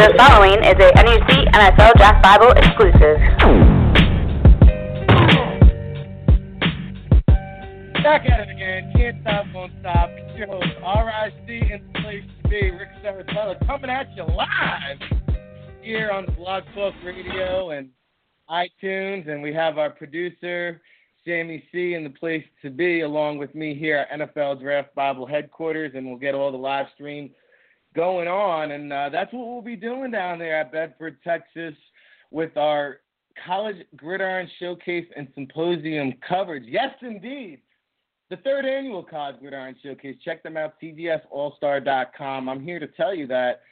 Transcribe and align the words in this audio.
The 0.00 0.14
following 0.16 0.64
is 0.64 0.80
a 0.80 0.92
NUC 1.04 1.52
NFL 1.52 1.92
Draft 1.98 2.22
Bible 2.22 2.52
exclusive. 2.52 3.20
Back 8.02 8.24
at 8.24 8.40
it 8.40 8.50
again. 8.50 8.90
Can't 8.96 9.20
stop, 9.20 9.44
won't 9.52 9.72
stop. 9.80 10.08
It's 10.12 10.38
your 10.38 10.46
host, 10.46 10.68
RIC 10.80 11.70
and 11.70 11.94
place 11.96 12.24
to 12.42 12.48
be, 12.48 12.70
Ric 12.70 12.88
Serritella, 13.04 13.66
coming 13.66 13.90
at 13.90 14.06
you 14.16 14.24
live 14.24 15.20
here 15.82 16.10
on 16.10 16.24
Blog 16.34 16.62
Talk 16.74 16.94
Radio 17.04 17.72
and 17.72 17.90
iTunes. 18.48 19.28
And 19.28 19.42
we 19.42 19.52
have 19.52 19.76
our 19.76 19.90
producer, 19.90 20.80
Sammy 21.26 21.62
C, 21.70 21.92
in 21.92 22.04
the 22.04 22.10
place 22.18 22.44
to 22.62 22.70
be, 22.70 23.02
along 23.02 23.36
with 23.36 23.54
me 23.54 23.74
here 23.74 24.06
at 24.10 24.18
NFL 24.18 24.62
Draft 24.62 24.94
Bible 24.94 25.26
headquarters. 25.26 25.92
And 25.94 26.06
we'll 26.06 26.16
get 26.16 26.34
all 26.34 26.50
the 26.50 26.56
live 26.56 26.86
stream 26.94 27.32
going 27.94 28.28
on. 28.28 28.72
And 28.72 28.92
uh, 28.92 29.08
that's 29.10 29.32
what 29.32 29.46
we'll 29.46 29.62
be 29.62 29.76
doing 29.76 30.10
down 30.10 30.38
there 30.38 30.60
at 30.60 30.72
Bedford, 30.72 31.18
Texas, 31.22 31.74
with 32.30 32.56
our 32.56 33.00
College 33.46 33.76
Gridiron 33.96 34.48
Showcase 34.58 35.06
and 35.16 35.28
Symposium 35.34 36.14
coverage. 36.26 36.64
Yes, 36.66 36.94
indeed. 37.02 37.60
The 38.28 38.36
third 38.38 38.64
annual 38.64 39.02
College 39.02 39.40
Gridiron 39.40 39.74
Showcase. 39.82 40.16
Check 40.24 40.42
them 40.42 40.56
out, 40.56 40.74
cgsallstar.com. 40.80 42.48
I'm 42.48 42.62
here 42.62 42.78
to 42.78 42.86
tell 42.86 43.14
you 43.14 43.26
that 43.26 43.62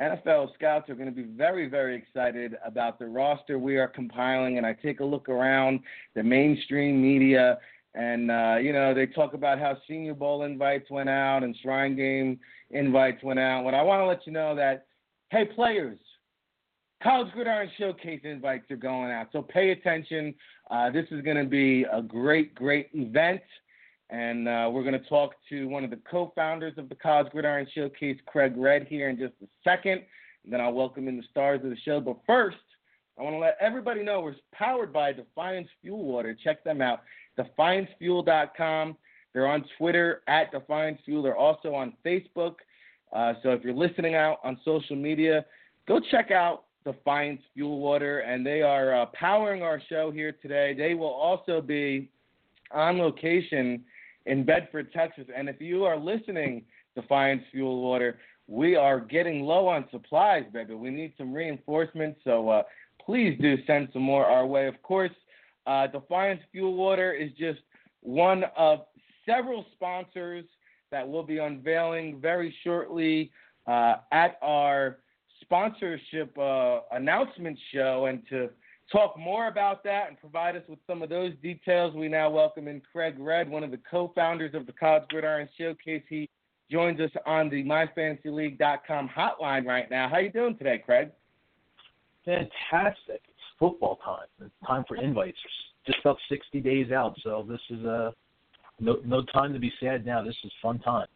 NFL 0.00 0.54
scouts 0.54 0.88
are 0.88 0.94
going 0.94 1.08
to 1.08 1.14
be 1.14 1.24
very, 1.24 1.68
very 1.68 1.96
excited 1.96 2.56
about 2.64 2.98
the 2.98 3.06
roster 3.06 3.58
we 3.58 3.76
are 3.76 3.88
compiling. 3.88 4.56
And 4.56 4.64
I 4.64 4.72
take 4.72 5.00
a 5.00 5.04
look 5.04 5.28
around 5.28 5.80
the 6.14 6.22
mainstream 6.22 7.02
media, 7.02 7.58
and 7.94 8.30
uh, 8.30 8.56
you 8.62 8.72
know 8.72 8.94
they 8.94 9.06
talk 9.06 9.34
about 9.34 9.58
how 9.58 9.76
Senior 9.88 10.14
Bowl 10.14 10.44
invites 10.44 10.88
went 10.88 11.08
out 11.08 11.42
and 11.42 11.56
Shrine 11.62 11.96
Game 11.96 12.38
invites 12.70 13.22
went 13.22 13.38
out. 13.38 13.64
But 13.64 13.74
I 13.74 13.82
want 13.82 14.00
to 14.00 14.06
let 14.06 14.26
you 14.26 14.32
know 14.32 14.54
that, 14.54 14.86
hey, 15.30 15.44
players, 15.44 15.98
College 17.02 17.32
Gridiron 17.32 17.70
Showcase 17.78 18.20
invites 18.24 18.70
are 18.70 18.76
going 18.76 19.10
out. 19.10 19.28
So 19.32 19.42
pay 19.42 19.70
attention. 19.70 20.34
Uh, 20.70 20.90
this 20.90 21.06
is 21.10 21.22
going 21.22 21.36
to 21.36 21.44
be 21.44 21.84
a 21.92 22.02
great, 22.02 22.54
great 22.54 22.88
event. 22.92 23.40
And 24.10 24.48
uh, 24.48 24.70
we're 24.72 24.82
going 24.82 25.00
to 25.00 25.08
talk 25.08 25.34
to 25.50 25.66
one 25.66 25.84
of 25.84 25.90
the 25.90 26.00
co 26.10 26.32
founders 26.34 26.78
of 26.78 26.88
the 26.88 26.94
College 26.94 27.30
Gridiron 27.30 27.66
Showcase, 27.74 28.18
Craig 28.26 28.54
Red, 28.56 28.86
here 28.88 29.10
in 29.10 29.18
just 29.18 29.34
a 29.42 29.46
second. 29.62 30.02
And 30.44 30.52
then 30.52 30.60
I'll 30.60 30.72
welcome 30.72 31.08
in 31.08 31.16
the 31.16 31.24
stars 31.30 31.60
of 31.62 31.70
the 31.70 31.76
show. 31.84 32.00
But 32.00 32.16
first, 32.26 32.56
I 33.18 33.22
want 33.22 33.34
to 33.34 33.38
let 33.38 33.58
everybody 33.60 34.02
know 34.02 34.20
we're 34.20 34.34
powered 34.52 34.92
by 34.92 35.12
Defiance 35.12 35.68
Fuel 35.82 36.04
Water. 36.04 36.36
Check 36.42 36.64
them 36.64 36.80
out, 36.80 37.00
defiancefuel.com. 37.38 38.96
They're 39.32 39.46
on 39.46 39.64
Twitter 39.76 40.22
at 40.26 40.50
Defiance 40.50 41.00
Fuel. 41.04 41.22
They're 41.22 41.36
also 41.36 41.74
on 41.74 41.92
Facebook. 42.04 42.56
Uh, 43.12 43.34
so 43.42 43.50
if 43.50 43.62
you're 43.62 43.74
listening 43.74 44.14
out 44.14 44.38
on 44.44 44.58
social 44.64 44.96
media, 44.96 45.44
go 45.86 46.00
check 46.10 46.30
out 46.30 46.64
Defiance 46.84 47.40
Fuel 47.54 47.78
Water, 47.80 48.20
and 48.20 48.44
they 48.44 48.62
are 48.62 48.94
uh, 48.94 49.06
powering 49.12 49.62
our 49.62 49.80
show 49.88 50.10
here 50.10 50.32
today. 50.40 50.74
They 50.76 50.94
will 50.94 51.06
also 51.06 51.60
be 51.60 52.10
on 52.70 52.98
location 52.98 53.84
in 54.26 54.44
Bedford, 54.44 54.92
Texas. 54.92 55.26
And 55.34 55.48
if 55.48 55.60
you 55.60 55.84
are 55.84 55.96
listening, 55.96 56.64
Defiance 56.94 57.42
Fuel 57.52 57.82
Water, 57.82 58.18
we 58.46 58.76
are 58.76 59.00
getting 59.00 59.42
low 59.42 59.68
on 59.68 59.84
supplies, 59.90 60.44
baby. 60.52 60.74
We 60.74 60.90
need 60.90 61.12
some 61.18 61.32
reinforcements, 61.32 62.20
so 62.24 62.48
uh, 62.48 62.62
please 63.04 63.38
do 63.40 63.56
send 63.66 63.88
some 63.92 64.02
more 64.02 64.24
our 64.24 64.46
way. 64.46 64.66
Of 64.66 64.82
course, 64.82 65.12
uh, 65.66 65.86
Defiance 65.88 66.40
Fuel 66.52 66.74
Water 66.74 67.12
is 67.12 67.30
just 67.38 67.60
one 68.00 68.44
of 68.56 68.80
several 69.28 69.64
sponsors 69.74 70.44
that 70.90 71.06
we'll 71.06 71.22
be 71.22 71.38
unveiling 71.38 72.18
very 72.20 72.54
shortly 72.64 73.30
uh, 73.66 73.96
at 74.12 74.38
our 74.42 74.98
sponsorship 75.42 76.36
uh, 76.38 76.80
announcement 76.92 77.58
show. 77.72 78.06
And 78.06 78.22
to 78.30 78.48
talk 78.90 79.18
more 79.18 79.48
about 79.48 79.84
that 79.84 80.08
and 80.08 80.18
provide 80.18 80.56
us 80.56 80.62
with 80.68 80.78
some 80.86 81.02
of 81.02 81.10
those 81.10 81.32
details, 81.42 81.94
we 81.94 82.08
now 82.08 82.30
welcome 82.30 82.68
in 82.68 82.80
Craig 82.92 83.16
Red, 83.18 83.48
one 83.48 83.62
of 83.62 83.70
the 83.70 83.80
co-founders 83.90 84.54
of 84.54 84.66
the 84.66 84.72
College 84.72 85.04
Gridiron 85.10 85.48
Showcase. 85.58 86.02
He 86.08 86.28
joins 86.70 87.00
us 87.00 87.10
on 87.26 87.50
the 87.50 87.64
MyFantasyLeague.com 87.64 89.10
hotline 89.16 89.66
right 89.66 89.90
now. 89.90 90.08
How 90.08 90.16
are 90.16 90.22
you 90.22 90.32
doing 90.32 90.56
today, 90.56 90.82
Craig? 90.84 91.10
Fantastic. 92.24 93.22
It's 93.28 93.58
football 93.58 93.98
time. 94.04 94.26
It's 94.40 94.54
time 94.66 94.84
for 94.86 94.96
invites. 94.96 95.38
Just 95.86 96.00
about 96.00 96.18
60 96.28 96.60
days 96.60 96.92
out, 96.92 97.14
so 97.22 97.46
this 97.48 97.60
is 97.70 97.82
a 97.84 98.12
no 98.80 99.22
time 99.34 99.52
to 99.52 99.58
be 99.58 99.72
sad 99.80 100.06
now. 100.06 100.22
This 100.22 100.36
is 100.44 100.52
fun 100.62 100.78
time. 100.78 101.06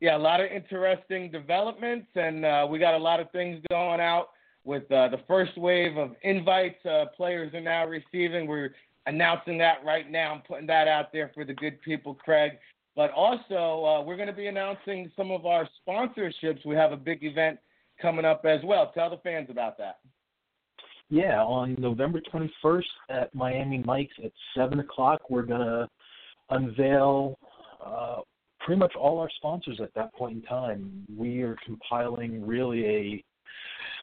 Yeah, 0.00 0.16
a 0.16 0.18
lot 0.18 0.40
of 0.40 0.50
interesting 0.50 1.30
developments, 1.30 2.08
and 2.14 2.44
uh, 2.44 2.66
we 2.68 2.78
got 2.78 2.94
a 2.94 2.98
lot 2.98 3.20
of 3.20 3.30
things 3.32 3.62
going 3.68 4.00
out 4.00 4.30
with 4.64 4.90
uh, 4.90 5.08
the 5.08 5.20
first 5.28 5.56
wave 5.58 5.96
of 5.98 6.12
invites 6.22 6.84
uh, 6.86 7.06
players 7.16 7.52
are 7.54 7.60
now 7.60 7.86
receiving. 7.86 8.46
We're 8.46 8.70
announcing 9.06 9.58
that 9.58 9.84
right 9.84 10.10
now. 10.10 10.34
I'm 10.34 10.42
putting 10.42 10.66
that 10.68 10.88
out 10.88 11.12
there 11.12 11.30
for 11.34 11.44
the 11.44 11.54
good 11.54 11.80
people, 11.82 12.14
Craig. 12.14 12.52
But 12.96 13.10
also, 13.12 13.84
uh, 13.84 14.02
we're 14.02 14.16
going 14.16 14.28
to 14.28 14.34
be 14.34 14.46
announcing 14.46 15.10
some 15.16 15.30
of 15.30 15.46
our 15.46 15.68
sponsorships. 15.86 16.64
We 16.64 16.74
have 16.76 16.92
a 16.92 16.96
big 16.96 17.22
event 17.22 17.58
coming 18.00 18.24
up 18.24 18.44
as 18.44 18.60
well. 18.64 18.90
Tell 18.92 19.10
the 19.10 19.18
fans 19.18 19.48
about 19.50 19.78
that. 19.78 19.98
Yeah, 21.10 21.42
on 21.42 21.74
November 21.76 22.20
21st 22.32 22.84
at 23.10 23.34
Miami 23.34 23.82
Mike's 23.84 24.14
at 24.24 24.30
7 24.56 24.78
o'clock, 24.78 25.28
we're 25.28 25.42
going 25.42 25.60
to 25.60 25.88
unveil 26.50 27.36
uh, 27.84 28.18
pretty 28.60 28.78
much 28.78 28.94
all 28.94 29.18
our 29.18 29.30
sponsors 29.36 29.80
at 29.82 29.92
that 29.94 30.14
point 30.14 30.36
in 30.36 30.42
time. 30.42 31.04
We 31.16 31.42
are 31.42 31.56
compiling 31.66 32.46
really 32.46 32.86
a 32.86 33.24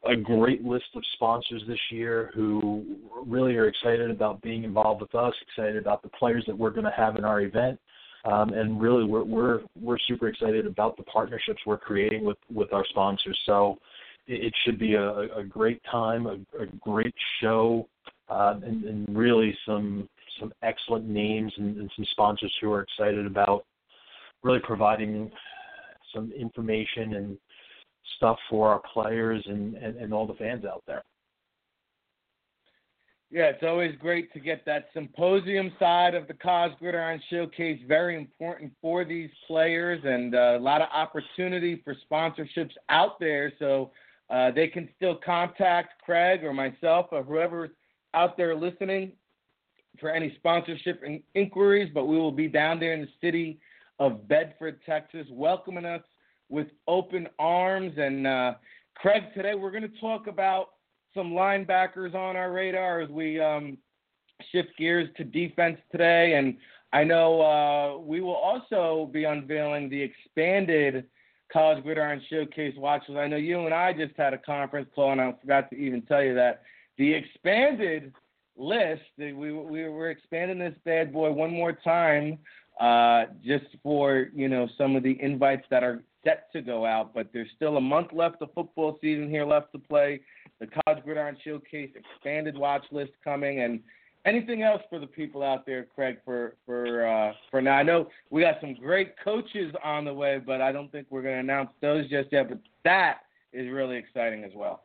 a 0.06 0.16
great 0.16 0.64
list 0.64 0.86
of 0.96 1.04
sponsors 1.14 1.64
this 1.68 1.80
year 1.90 2.30
who 2.36 2.98
really 3.26 3.56
are 3.56 3.68
excited 3.68 4.12
about 4.12 4.40
being 4.44 4.64
involved 4.64 5.02
with 5.02 5.16
us, 5.16 5.34
excited 5.42 5.76
about 5.76 6.04
the 6.04 6.10
players 6.10 6.44
that 6.46 6.56
we're 6.56 6.70
going 6.70 6.86
to 6.86 6.92
have 6.92 7.16
in 7.16 7.26
our 7.26 7.42
event, 7.42 7.80
um, 8.26 8.54
and 8.54 8.80
really 8.80 9.06
we're 9.06 9.24
we're 9.24 9.62
we're 9.80 9.98
super 10.08 10.28
excited 10.28 10.68
about 10.68 10.98
the 10.98 11.04
partnerships 11.04 11.62
we're 11.66 11.80
creating 11.80 12.26
with 12.26 12.38
with 12.54 12.72
our 12.74 12.86
sponsors. 12.90 13.38
So 13.46 13.80
it 14.28 14.54
should 14.64 14.78
be 14.78 14.96
a, 14.96 15.38
a 15.38 15.44
great 15.44 15.82
time, 15.90 16.28
a, 16.28 16.34
a 16.62 16.66
great 16.82 17.14
show, 17.42 17.88
uh, 18.30 18.56
and, 18.64 18.84
and, 18.84 19.18
really 19.18 19.58
some 19.66 20.10
some 20.40 20.54
excellent 20.62 21.08
names 21.08 21.52
and, 21.58 21.78
and, 21.78 21.90
some 21.96 22.06
sponsors 22.12 22.54
who 22.62 22.72
are 22.72 22.82
excited 22.82 23.26
about 23.26 23.66
really 24.44 24.60
providing 24.60 25.32
some 26.14 26.32
information 26.32 27.16
and 27.16 27.38
stuff 28.18 28.38
for 28.50 28.70
our 28.70 28.82
players 28.94 29.44
and, 29.48 29.76
and, 29.76 29.98
and 29.98 30.14
all 30.14 30.28
the 30.28 30.34
fans 30.36 30.66
out 30.66 30.84
there. 30.86 31.04
Yeah, 33.30 33.46
it's 33.46 33.64
always 33.64 33.94
great 34.00 34.32
to 34.34 34.40
get 34.40 34.64
that 34.66 34.88
symposium 34.94 35.74
side 35.80 36.16
of 36.16 36.28
the 36.28 36.34
College 36.34 36.72
Gridiron 36.80 37.22
Showcase. 37.30 37.80
Very 37.86 38.16
important 38.16 38.72
for 38.82 39.04
these 39.04 39.30
players, 39.48 40.00
and 40.06 40.34
uh, 40.34 40.56
a 40.58 40.60
lot 40.60 40.82
of 40.82 40.88
opportunity 40.94 41.82
for 41.84 41.94
sponsorships 42.10 42.72
out 42.88 43.20
there. 43.20 43.52
So 43.60 43.92
uh, 44.30 44.52
they 44.52 44.68
can 44.68 44.90
still 44.96 45.16
contact 45.16 46.02
Craig 46.04 46.44
or 46.44 46.54
myself 46.54 47.08
or 47.12 47.24
whoever's 47.24 47.72
out 48.14 48.38
there 48.38 48.56
listening 48.56 49.14
for 50.00 50.10
any 50.10 50.34
sponsorship 50.36 51.02
in- 51.04 51.24
inquiries. 51.34 51.90
But 51.94 52.06
we 52.06 52.18
will 52.18 52.32
be 52.32 52.48
down 52.48 52.80
there 52.80 52.94
in 52.94 53.02
the 53.02 53.10
city 53.22 53.60
of 54.00 54.28
Bedford, 54.28 54.80
Texas, 54.86 55.28
welcoming 55.32 55.86
us 55.86 56.04
with 56.50 56.68
open 56.88 57.28
arms. 57.40 57.94
And 57.98 58.28
uh, 58.28 58.54
Craig, 58.96 59.24
today 59.36 59.56
we're 59.56 59.72
going 59.72 59.90
to 59.90 60.00
talk 60.00 60.28
about 60.28 60.72
some 61.14 61.32
linebackers 61.32 62.14
on 62.14 62.36
our 62.36 62.52
radar 62.52 63.02
as 63.02 63.10
we 63.10 63.40
um, 63.40 63.78
shift 64.52 64.70
gears 64.78 65.10
to 65.18 65.24
defense 65.24 65.78
today. 65.92 66.36
And 66.36 66.58
I 66.94 67.04
know 67.04 67.42
uh, 67.42 67.98
we 67.98 68.22
will 68.22 68.36
also 68.36 69.10
be 69.12 69.24
unveiling 69.24 69.90
the 69.90 70.02
expanded 70.02 71.06
College 71.52 71.84
Gridiron 71.84 72.22
Showcase 72.30 72.76
watches. 72.78 73.16
I 73.16 73.28
know 73.28 73.38
you 73.38 73.66
and 73.66 73.74
I 73.74 73.94
just 73.94 74.16
had 74.18 74.34
a 74.34 74.38
conference 74.38 74.90
call, 74.94 75.12
and 75.12 75.22
I 75.22 75.34
forgot 75.40 75.70
to 75.70 75.78
even 75.78 76.02
tell 76.04 76.24
you 76.24 76.36
that 76.36 76.64
the 76.98 77.14
expanded 77.14 78.14
list. 78.58 79.04
We 79.18 79.34
we 79.34 79.52
we're 79.90 80.10
expanding 80.10 80.60
this 80.60 80.76
bad 80.84 81.14
boy 81.14 81.32
one 81.32 81.52
more 81.52 81.74
time, 81.74 82.40
uh, 82.80 83.26
just 83.46 83.66
for 83.84 84.28
you 84.34 84.50
know 84.50 84.68
some 84.78 84.96
of 84.96 85.04
the 85.04 85.18
invites 85.22 85.66
that 85.70 85.84
are 85.84 86.04
set 86.24 86.52
to 86.54 86.62
go 86.62 86.86
out. 86.86 87.14
But 87.14 87.30
there's 87.34 87.50
still 87.56 87.78
a 87.78 87.82
month 87.82 88.10
left 88.14 88.42
of 88.42 88.50
football 88.54 88.98
season 89.02 89.30
here 89.30 89.46
left 89.46 89.72
to 89.74 89.80
play. 89.80 90.22
The 90.60 90.68
College 90.68 91.04
Gridiron 91.04 91.38
Showcase 91.44 91.92
expanded 91.96 92.58
watch 92.58 92.84
list 92.92 93.12
coming, 93.24 93.62
and 93.62 93.80
anything 94.28 94.62
else 94.62 94.82
for 94.90 95.00
the 95.00 95.08
people 95.08 95.42
out 95.42 95.66
there, 95.66 95.88
Craig, 95.96 96.18
for 96.26 96.56
for 96.66 97.08
uh, 97.08 97.34
for 97.50 97.62
now? 97.62 97.78
I 97.78 97.84
know 97.84 98.08
we 98.30 98.42
got 98.42 98.62
some 98.62 98.76
great 98.76 99.16
coaches 99.24 99.74
on 99.84 100.06
the 100.06 100.14
way, 100.14 100.40
but 100.46 100.62
I 100.62 100.72
don't 100.72 100.92
think 100.92 101.08
we're 101.10 101.22
going 101.22 101.36
to 101.36 101.40
announce 101.40 101.70
those 101.82 102.10
just 102.10 102.32
yet. 102.32 102.50
But 102.50 102.60
that 102.84 103.20
is 103.54 103.72
really 103.72 103.96
exciting 103.96 104.44
as 104.44 104.52
well. 104.54 104.84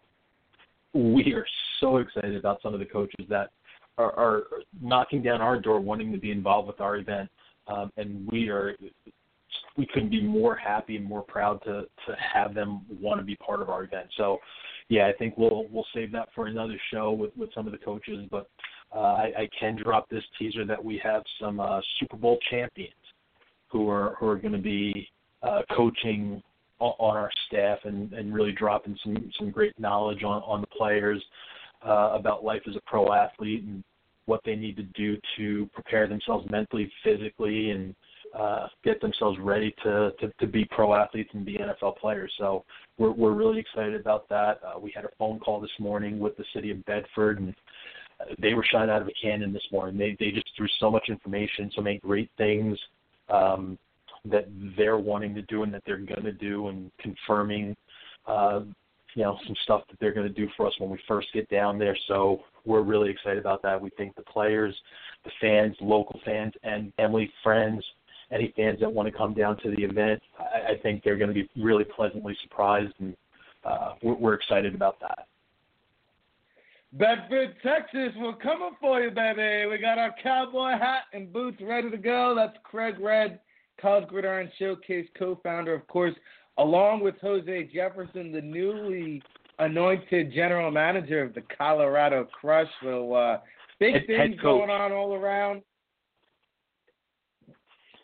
We 0.95 1.35
are 1.35 1.47
so 1.81 1.99
excited 1.99 2.37
about 2.37 2.63
some 2.63 2.73
of 2.73 2.81
the 2.81 2.87
coaches 2.87 3.27
that 3.29 3.51
are, 3.99 4.13
are 4.19 4.43
knocking 4.81 5.23
down 5.23 5.41
our 5.41 5.59
door, 5.59 5.81
wanting 5.81 6.13
to 6.13 6.19
be 6.19 6.31
involved 6.31 6.69
with 6.69 6.81
our 6.81 6.97
event, 6.97 7.29
um, 7.67 7.91
and 7.97 8.27
we 8.31 8.49
are 8.49 8.77
we 9.77 9.87
couldn't 9.87 10.11
be 10.11 10.23
more 10.23 10.55
happy 10.55 10.97
and 10.97 11.05
more 11.05 11.23
proud 11.23 11.63
to 11.65 11.87
to 12.07 12.17
have 12.17 12.55
them 12.55 12.83
want 13.01 13.21
to 13.21 13.25
be 13.25 13.37
part 13.37 13.63
of 13.63 13.71
our 13.71 13.85
event. 13.85 14.07
So, 14.17 14.39
yeah, 14.89 15.07
I 15.07 15.13
think 15.13 15.37
we'll 15.37 15.67
we'll 15.71 15.87
save 15.95 16.13
that 16.13 16.29
for 16.35 16.47
another 16.47 16.79
show 16.93 17.13
with 17.13 17.31
with 17.37 17.51
some 17.55 17.67
of 17.67 17.73
the 17.73 17.79
coaches. 17.79 18.27
But 18.31 18.49
uh, 18.95 18.99
I, 18.99 19.33
I 19.39 19.49
can 19.59 19.77
drop 19.83 20.09
this 20.09 20.25
teaser 20.39 20.65
that 20.67 20.83
we 20.83 21.01
have 21.03 21.23
some 21.41 21.61
uh, 21.61 21.81
Super 21.99 22.17
Bowl 22.17 22.39
champions 22.51 22.93
who 23.69 23.89
are 23.89 24.17
who 24.19 24.27
are 24.29 24.37
going 24.37 24.53
to 24.53 24.59
be 24.59 25.09
uh, 25.43 25.63
coaching 25.75 26.43
on 26.79 27.17
our 27.17 27.31
staff 27.47 27.79
and, 27.85 28.13
and 28.13 28.35
really 28.35 28.53
dropping 28.53 28.99
some 29.05 29.31
some 29.39 29.51
great 29.51 29.79
knowledge 29.79 30.23
on 30.25 30.43
on 30.43 30.61
the 30.61 30.67
players 30.67 31.23
uh, 31.87 32.11
about 32.13 32.45
life 32.45 32.63
as 32.69 32.77
a 32.77 32.81
pro 32.87 33.13
athlete 33.13 33.65
and 33.65 33.83
what 34.27 34.41
they 34.45 34.55
need 34.55 34.77
to 34.77 34.83
do 34.83 35.17
to 35.37 35.69
prepare 35.75 36.07
themselves 36.07 36.47
mentally, 36.51 36.91
physically, 37.03 37.71
and 37.71 37.95
uh, 38.39 38.67
get 38.85 39.01
themselves 39.01 39.39
ready 39.41 39.75
to, 39.83 40.13
to 40.21 40.33
to 40.41 40.47
be 40.47 40.65
pro 40.71 40.95
athletes 40.95 41.31
and 41.35 41.45
be 41.45 41.59
NFL 41.59 41.97
players. 41.99 42.33
So 42.39 42.65
we're 42.99 43.13
we're 43.13 43.33
really 43.33 43.59
excited 43.59 43.95
about 43.95 44.29
that. 44.29 44.61
Uh, 44.67 44.79
we 44.79 44.93
had 44.95 45.05
a 45.05 45.11
phone 45.19 45.39
call 45.39 45.61
this 45.61 45.71
morning 45.79 46.19
with 46.19 46.37
the 46.37 46.45
city 46.55 46.71
of 46.71 46.85
Bedford, 46.85 47.41
and 47.41 47.55
they 48.39 48.55
were 48.55 48.65
shot 48.71 48.89
out 48.89 49.03
of 49.03 49.09
a 49.09 49.13
cannon 49.21 49.53
this 49.53 49.67
morning. 49.73 49.97
They 49.99 50.17
they 50.19 50.31
just 50.31 50.49
threw 50.57 50.69
so 50.81 50.91
much 50.91 51.09
information, 51.09 51.71
so 51.75 51.83
many 51.83 51.99
great 51.99 52.31
things 52.37 52.79
um, 53.29 53.79
that 54.25 54.47
they're 54.77 54.99
wanting 54.99 55.35
to 55.35 55.43
do 55.43 55.63
and 55.63 55.73
that 55.75 55.83
they're 55.87 55.99
going 55.99 56.25
to 56.25 56.33
do, 56.33 56.69
and 56.69 56.91
confirming. 56.99 57.77
Uh, 58.27 58.61
you 59.15 59.23
know 59.23 59.37
some 59.47 59.55
stuff 59.65 59.83
that 59.91 60.01
they're 60.01 60.15
going 60.15 60.27
to 60.27 60.33
do 60.33 60.49
for 60.57 60.67
us 60.67 60.73
when 60.79 60.89
we 60.89 60.99
first 61.07 61.29
get 61.35 61.47
down 61.51 61.79
there. 61.79 61.97
So 62.09 62.41
we're 62.65 62.81
really 62.81 63.11
excited 63.11 63.39
about 63.39 63.61
that. 63.63 63.79
We 63.79 63.91
think 63.91 64.15
the 64.17 64.23
players, 64.23 64.75
the 65.25 65.31
fans, 65.39 65.77
local 65.83 66.19
fans, 66.25 66.55
and 66.63 66.95
family 66.95 67.31
friends 67.43 67.85
any 68.33 68.53
fans 68.57 68.81
that 68.81 68.93
want 68.93 69.07
to 69.07 69.17
come 69.17 69.35
down 69.35 69.59
to 69.59 69.71
the 69.71 69.83
event, 69.83 70.21
I, 70.39 70.73
I 70.73 70.79
think 70.83 71.05
they're 71.05 71.19
going 71.19 71.29
to 71.29 71.35
be 71.35 71.49
really 71.63 71.85
pleasantly 71.85 72.37
surprised, 72.43 72.95
and 72.99 73.15
uh, 73.65 73.93
we're, 74.03 74.15
we're 74.15 74.35
excited 74.35 74.75
about 74.75 74.99
that. 75.01 75.27
Bedford, 76.95 77.55
Texas, 77.63 78.13
we're 78.19 78.37
coming 78.37 78.73
for 78.79 79.01
you, 79.01 79.11
baby. 79.11 79.67
We 79.67 79.79
got 79.79 79.97
our 79.97 80.15
cowboy 80.23 80.73
hat 80.73 81.05
and 81.15 81.33
boots 81.33 81.57
ready 81.63 81.91
to 81.91 81.97
go. 81.97 82.35
That's 82.37 82.57
Craig 82.65 82.97
Red, 83.01 83.41
College 83.81 84.09
Gridiron 84.09 84.51
Showcase 84.59 85.07
co-founder, 85.19 85.73
of 85.73 85.87
course, 85.89 86.15
along 86.59 87.03
with 87.03 87.15
Jose 87.23 87.71
Jefferson, 87.73 88.31
the 88.31 88.43
newly 88.43 89.23
anointed 89.59 90.35
general 90.35 90.71
manager 90.71 91.23
of 91.23 91.33
the 91.33 91.43
Colorado 91.57 92.29
Crush. 92.39 92.69
So 92.83 93.15
uh, 93.15 93.41
big 93.81 93.95
head, 93.95 94.07
things 94.07 94.19
head 94.35 94.43
going 94.43 94.69
on 94.69 94.93
all 94.93 95.15
around. 95.15 95.63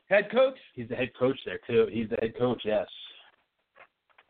Head 0.08 0.31
coach? 0.31 0.56
He's 0.73 0.88
the 0.88 0.96
head 0.96 1.11
coach 1.19 1.38
there 1.44 1.61
too. 1.67 1.88
He's 1.93 2.08
the 2.08 2.17
head 2.23 2.38
coach. 2.38 2.62
Yes. 2.64 2.87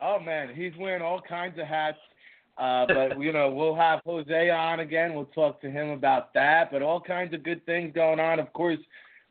Oh 0.01 0.19
man, 0.19 0.53
he's 0.53 0.73
wearing 0.77 1.01
all 1.01 1.21
kinds 1.21 1.57
of 1.57 1.65
hats. 1.65 1.97
Uh, 2.59 2.85
but 2.87 3.19
you 3.21 3.31
know, 3.31 3.49
we'll 3.49 3.75
have 3.75 4.01
Jose 4.05 4.49
on 4.49 4.81
again. 4.81 5.15
We'll 5.15 5.25
talk 5.25 5.61
to 5.61 5.71
him 5.71 5.89
about 5.89 6.33
that. 6.33 6.71
But 6.71 6.81
all 6.81 7.01
kinds 7.01 7.33
of 7.33 7.43
good 7.43 7.65
things 7.65 7.93
going 7.95 8.19
on. 8.19 8.39
Of 8.39 8.51
course, 8.53 8.79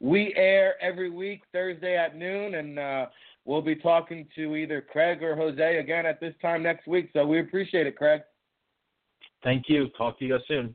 we 0.00 0.32
air 0.36 0.75
every 0.82 1.10
week 1.10 1.42
Thursday 1.52 1.96
at 1.96 2.16
noon, 2.16 2.54
and 2.54 2.78
uh, 2.78 3.06
we'll 3.44 3.62
be 3.62 3.76
talking 3.76 4.26
to 4.36 4.56
either 4.56 4.80
Craig 4.80 5.22
or 5.22 5.36
Jose 5.36 5.78
again 5.78 6.06
at 6.06 6.20
this 6.20 6.34
time 6.40 6.62
next 6.62 6.86
week. 6.86 7.10
So 7.12 7.26
we 7.26 7.40
appreciate 7.40 7.86
it, 7.86 7.96
Craig. 7.96 8.22
Thank 9.44 9.69
you. 9.69 9.88
Talk 9.96 10.19
to 10.19 10.24
you 10.24 10.32
guys 10.32 10.42
soon. 10.48 10.74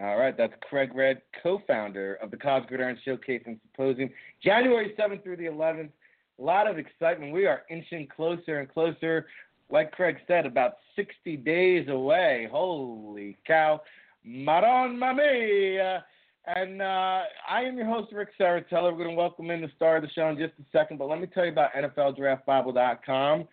All 0.00 0.16
right, 0.16 0.34
that's 0.34 0.54
Craig 0.62 0.94
Red, 0.94 1.20
co-founder 1.42 2.14
of 2.22 2.30
the 2.30 2.36
College 2.38 2.66
Gridiron 2.68 2.98
Showcase 3.04 3.42
and 3.44 3.60
Symposium, 3.62 4.08
January 4.42 4.94
7th 4.98 5.22
through 5.22 5.36
the 5.36 5.44
11th. 5.44 5.90
A 6.38 6.42
lot 6.42 6.66
of 6.66 6.78
excitement. 6.78 7.34
We 7.34 7.44
are 7.44 7.64
inching 7.68 8.08
closer 8.16 8.60
and 8.60 8.68
closer. 8.72 9.26
Like 9.70 9.92
Craig 9.92 10.16
said, 10.26 10.46
about 10.46 10.74
60 10.96 11.36
days 11.36 11.88
away. 11.88 12.48
Holy 12.50 13.38
cow. 13.46 13.80
Maron 14.24 14.96
Mami. 14.96 16.00
And 16.46 16.82
uh, 16.82 17.22
I 17.48 17.62
am 17.62 17.76
your 17.76 17.86
host, 17.86 18.12
Ric 18.12 18.30
Serritella. 18.38 18.90
We're 18.90 19.04
going 19.04 19.10
to 19.10 19.14
welcome 19.14 19.50
in 19.50 19.60
the 19.60 19.70
star 19.76 19.96
of 19.96 20.02
the 20.02 20.08
show 20.10 20.28
in 20.28 20.38
just 20.38 20.54
a 20.58 20.64
second, 20.72 20.98
but 20.98 21.08
let 21.08 21.20
me 21.20 21.26
tell 21.26 21.44
you 21.44 21.52
about 21.52 21.72
NFLDraftBible.com. 21.74 23.46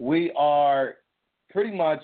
We 0.00 0.32
are 0.36 0.94
pretty 1.50 1.76
much 1.76 2.02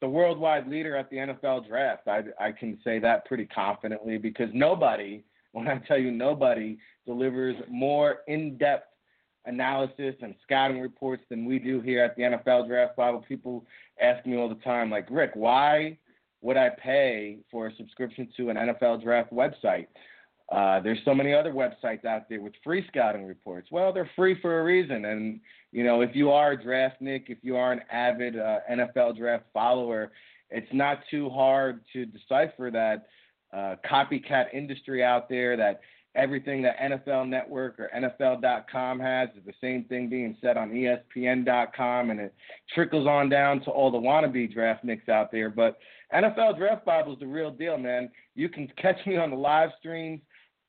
the 0.00 0.08
worldwide 0.08 0.68
leader 0.68 0.96
at 0.96 1.08
the 1.10 1.16
NFL 1.16 1.66
draft. 1.66 2.06
I, 2.06 2.24
I 2.38 2.52
can 2.52 2.78
say 2.84 2.98
that 2.98 3.24
pretty 3.24 3.46
confidently 3.46 4.18
because 4.18 4.50
nobody, 4.52 5.24
when 5.52 5.66
I 5.66 5.78
tell 5.78 5.98
you 5.98 6.10
nobody, 6.10 6.76
delivers 7.06 7.56
more 7.70 8.18
in 8.28 8.58
depth 8.58 8.93
analysis 9.46 10.14
and 10.22 10.34
scouting 10.42 10.80
reports 10.80 11.22
than 11.28 11.44
we 11.44 11.58
do 11.58 11.80
here 11.80 12.02
at 12.02 12.16
the 12.16 12.22
NFL 12.22 12.68
Draft 12.68 12.96
Bible. 12.96 13.24
People 13.26 13.66
ask 14.00 14.24
me 14.26 14.36
all 14.36 14.48
the 14.48 14.54
time, 14.56 14.90
like, 14.90 15.06
Rick, 15.10 15.32
why 15.34 15.98
would 16.40 16.56
I 16.56 16.70
pay 16.70 17.38
for 17.50 17.68
a 17.68 17.76
subscription 17.76 18.28
to 18.36 18.50
an 18.50 18.56
NFL 18.56 19.02
Draft 19.02 19.32
website? 19.32 19.86
Uh, 20.52 20.78
there's 20.80 20.98
so 21.04 21.14
many 21.14 21.32
other 21.32 21.52
websites 21.52 22.04
out 22.04 22.28
there 22.28 22.42
with 22.42 22.52
free 22.62 22.84
scouting 22.88 23.24
reports. 23.24 23.68
Well, 23.70 23.92
they're 23.92 24.10
free 24.14 24.38
for 24.40 24.60
a 24.60 24.64
reason. 24.64 25.06
And, 25.06 25.40
you 25.72 25.84
know, 25.84 26.02
if 26.02 26.10
you 26.14 26.30
are 26.30 26.52
a 26.52 26.58
draftnik, 26.58 27.24
if 27.28 27.38
you 27.42 27.56
are 27.56 27.72
an 27.72 27.80
avid 27.90 28.38
uh, 28.38 28.58
NFL 28.70 29.16
draft 29.16 29.44
follower, 29.54 30.12
it's 30.50 30.72
not 30.72 30.98
too 31.10 31.30
hard 31.30 31.80
to 31.94 32.04
decipher 32.04 32.70
that 32.70 33.06
uh, 33.56 33.76
copycat 33.90 34.52
industry 34.52 35.02
out 35.02 35.28
there 35.28 35.56
that 35.56 35.80
everything 36.14 36.62
that 36.62 36.78
NFL 36.78 37.28
Network 37.28 37.78
or 37.78 37.90
NFL.com 37.96 39.00
has 39.00 39.28
is 39.30 39.44
the 39.44 39.52
same 39.60 39.84
thing 39.84 40.08
being 40.08 40.36
said 40.40 40.56
on 40.56 40.70
ESPN.com, 40.70 42.10
and 42.10 42.20
it 42.20 42.34
trickles 42.74 43.06
on 43.06 43.28
down 43.28 43.60
to 43.62 43.70
all 43.70 43.90
the 43.90 43.98
wannabe 43.98 44.54
draftniks 44.54 45.08
out 45.08 45.32
there. 45.32 45.50
But 45.50 45.78
NFL 46.14 46.58
Draft 46.58 46.84
Bible 46.84 47.14
is 47.14 47.18
the 47.18 47.26
real 47.26 47.50
deal, 47.50 47.78
man. 47.78 48.10
You 48.34 48.48
can 48.48 48.68
catch 48.80 49.04
me 49.06 49.16
on 49.16 49.30
the 49.30 49.36
live 49.36 49.70
streams 49.78 50.20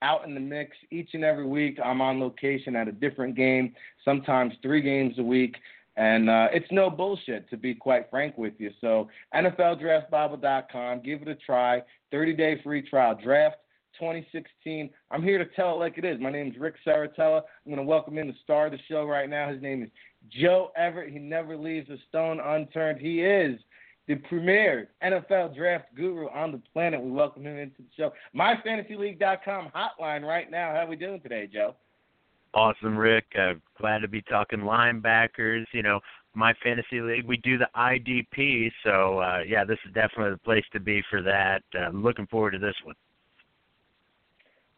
out 0.01 0.25
in 0.27 0.33
the 0.33 0.39
mix 0.39 0.75
each 0.91 1.09
and 1.13 1.23
every 1.23 1.45
week. 1.45 1.79
I'm 1.83 2.01
on 2.01 2.19
location 2.19 2.75
at 2.75 2.87
a 2.87 2.91
different 2.91 3.35
game, 3.35 3.73
sometimes 4.03 4.53
three 4.61 4.81
games 4.81 5.17
a 5.19 5.23
week. 5.23 5.55
And 5.97 6.29
uh, 6.29 6.49
it's 6.51 6.69
no 6.71 6.89
bullshit, 6.89 7.49
to 7.49 7.57
be 7.57 7.73
quite 7.73 8.09
frank 8.09 8.37
with 8.37 8.53
you. 8.57 8.71
So, 8.81 9.07
NFLDraftBible.com, 9.33 11.01
give 11.03 11.21
it 11.21 11.27
a 11.29 11.35
try. 11.35 11.81
30 12.11 12.33
day 12.33 12.61
free 12.61 12.81
trial. 12.81 13.17
Draft 13.21 13.55
2016. 13.99 14.89
I'm 15.11 15.23
here 15.23 15.37
to 15.37 15.45
tell 15.55 15.73
it 15.73 15.79
like 15.79 15.97
it 15.97 16.05
is. 16.05 16.19
My 16.19 16.31
name 16.31 16.47
is 16.47 16.57
Ric 16.59 16.75
Serritella. 16.85 17.41
I'm 17.65 17.73
going 17.73 17.77
to 17.77 17.83
welcome 17.83 18.17
in 18.17 18.27
the 18.27 18.35
star 18.43 18.67
of 18.67 18.71
the 18.71 18.79
show 18.89 19.05
right 19.05 19.29
now. 19.29 19.51
His 19.51 19.61
name 19.61 19.83
is 19.83 19.89
Joe 20.29 20.71
Everett. 20.75 21.11
He 21.11 21.19
never 21.19 21.57
leaves 21.57 21.89
a 21.89 21.97
stone 22.09 22.39
unturned. 22.39 22.99
He 22.99 23.21
is 23.21 23.59
the 24.07 24.15
premier 24.15 24.89
NFL 25.03 25.55
draft 25.55 25.85
guru 25.95 26.29
on 26.29 26.51
the 26.51 26.61
planet. 26.73 27.01
We 27.01 27.11
welcome 27.11 27.45
him 27.45 27.57
into 27.57 27.77
the 27.79 27.89
show. 27.97 28.13
MyFantasyLeague.com 28.35 29.71
hotline 29.75 30.23
right 30.23 30.49
now. 30.49 30.71
How 30.71 30.85
are 30.85 30.87
we 30.87 30.95
doing 30.95 31.21
today, 31.21 31.49
Joe? 31.51 31.75
Awesome, 32.53 32.97
Rick. 32.97 33.25
Uh, 33.37 33.55
glad 33.79 33.99
to 33.99 34.07
be 34.07 34.21
talking 34.21 34.59
linebackers. 34.59 35.65
You 35.73 35.83
know, 35.83 35.99
my 36.33 36.53
fantasy 36.63 37.01
league, 37.01 37.25
we 37.25 37.37
do 37.37 37.57
the 37.57 37.67
IDP. 37.75 38.71
So, 38.83 39.19
uh, 39.19 39.39
yeah, 39.45 39.65
this 39.65 39.79
is 39.85 39.93
definitely 39.93 40.31
the 40.31 40.39
place 40.39 40.63
to 40.73 40.79
be 40.79 41.03
for 41.09 41.21
that. 41.21 41.63
Uh, 41.77 41.89
looking 41.89 42.27
forward 42.27 42.51
to 42.51 42.59
this 42.59 42.75
one. 42.83 42.95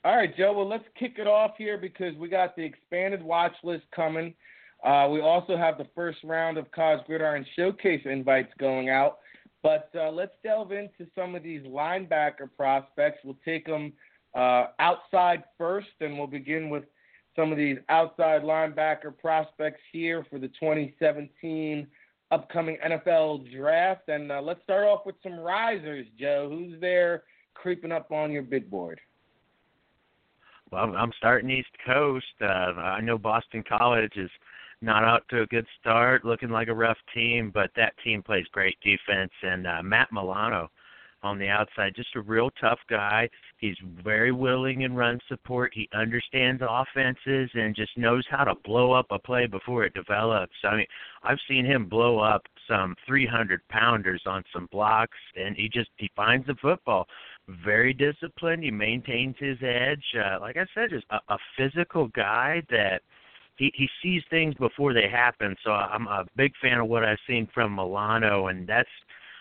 All 0.03 0.15
right, 0.15 0.35
Joe. 0.37 0.53
Well, 0.53 0.67
let's 0.67 0.85
kick 0.97 1.15
it 1.17 1.27
off 1.27 1.51
here 1.57 1.77
because 1.77 2.15
we 2.15 2.29
got 2.29 2.55
the 2.55 2.63
expanded 2.63 3.21
watch 3.21 3.53
list 3.63 3.83
coming. 3.95 4.33
Uh, 4.83 5.07
we 5.11 5.21
also 5.21 5.57
have 5.57 5.77
the 5.77 5.87
first 5.95 6.19
round 6.23 6.57
of 6.57 6.71
College 6.71 7.05
Gridiron 7.07 7.45
Showcase 7.55 8.01
invites 8.05 8.53
going 8.59 8.89
out. 8.89 9.19
But 9.63 9.89
uh, 9.95 10.11
let's 10.11 10.33
delve 10.43 10.71
into 10.71 11.07
some 11.15 11.35
of 11.35 11.43
these 11.43 11.63
linebacker 11.63 12.49
prospects. 12.55 13.19
We'll 13.23 13.37
take 13.43 13.65
them 13.65 13.91
uh, 14.35 14.67
outside 14.79 15.43
first, 15.57 15.87
and 15.99 16.17
we'll 16.17 16.27
begin 16.27 16.69
with 16.69 16.83
some 17.35 17.51
of 17.51 17.57
these 17.57 17.77
outside 17.89 18.43
linebacker 18.43 19.17
prospects 19.17 19.81
here 19.91 20.25
for 20.29 20.39
the 20.39 20.47
2017 20.49 21.87
upcoming 22.31 22.77
NFL 22.85 23.51
draft. 23.51 24.09
And 24.09 24.31
uh, 24.31 24.41
let's 24.41 24.61
start 24.63 24.85
off 24.85 25.05
with 25.05 25.15
some 25.23 25.39
risers, 25.39 26.05
Joe. 26.19 26.49
Who's 26.49 26.79
there 26.79 27.23
creeping 27.55 27.91
up 27.91 28.11
on 28.11 28.31
your 28.31 28.43
big 28.43 28.69
board? 28.69 28.99
Well, 30.71 30.95
I'm 30.95 31.13
starting 31.17 31.49
East 31.49 31.69
Coast. 31.85 32.25
Uh, 32.41 32.45
I 32.45 33.01
know 33.01 33.17
Boston 33.17 33.63
College 33.67 34.13
is– 34.15 34.29
not 34.81 35.03
out 35.03 35.23
to 35.29 35.41
a 35.41 35.47
good 35.47 35.65
start, 35.79 36.23
looking 36.23 36.49
like 36.49 36.67
a 36.67 36.73
rough 36.73 36.97
team, 37.13 37.51
but 37.53 37.71
that 37.75 37.93
team 38.03 38.21
plays 38.21 38.45
great 38.51 38.77
defense. 38.81 39.31
And 39.41 39.65
uh, 39.65 39.81
Matt 39.83 40.09
Milano 40.11 40.69
on 41.23 41.39
the 41.39 41.47
outside, 41.47 41.95
just 41.95 42.15
a 42.15 42.21
real 42.21 42.51
tough 42.61 42.79
guy. 42.87 43.27
He's 43.57 43.75
very 44.03 44.31
willing 44.31 44.81
in 44.81 44.93
run 44.93 45.19
support. 45.27 45.73
He 45.73 45.89
understands 45.93 46.61
offenses 46.67 47.49
and 47.55 47.75
just 47.75 47.97
knows 47.97 48.23
how 48.29 48.43
to 48.43 48.53
blow 48.63 48.91
up 48.91 49.07
a 49.09 49.17
play 49.17 49.47
before 49.47 49.83
it 49.83 49.95
develops. 49.95 50.53
I 50.63 50.75
mean, 50.77 50.85
I've 51.23 51.39
seen 51.47 51.65
him 51.65 51.89
blow 51.89 52.19
up 52.19 52.43
some 52.69 52.95
300 53.07 53.67
pounders 53.69 54.21
on 54.27 54.43
some 54.53 54.67
blocks, 54.71 55.17
and 55.35 55.55
he 55.55 55.69
just 55.69 55.89
he 55.97 56.11
finds 56.15 56.45
the 56.45 56.55
football. 56.61 57.07
Very 57.63 57.93
disciplined. 57.93 58.63
He 58.63 58.71
maintains 58.71 59.35
his 59.39 59.57
edge. 59.61 60.03
Uh, 60.15 60.39
like 60.39 60.57
I 60.57 60.65
said, 60.73 60.89
just 60.89 61.05
a, 61.09 61.19
a 61.33 61.37
physical 61.57 62.07
guy 62.09 62.61
that 62.69 63.01
he 63.57 63.71
he 63.75 63.89
sees 64.01 64.21
things 64.29 64.53
before 64.55 64.93
they 64.93 65.07
happen. 65.09 65.55
So 65.63 65.71
I'm 65.71 66.07
a 66.07 66.25
big 66.35 66.53
fan 66.61 66.79
of 66.79 66.87
what 66.87 67.03
I've 67.03 67.17
seen 67.27 67.47
from 67.53 67.75
Milano, 67.75 68.47
and 68.47 68.67
that's 68.67 68.89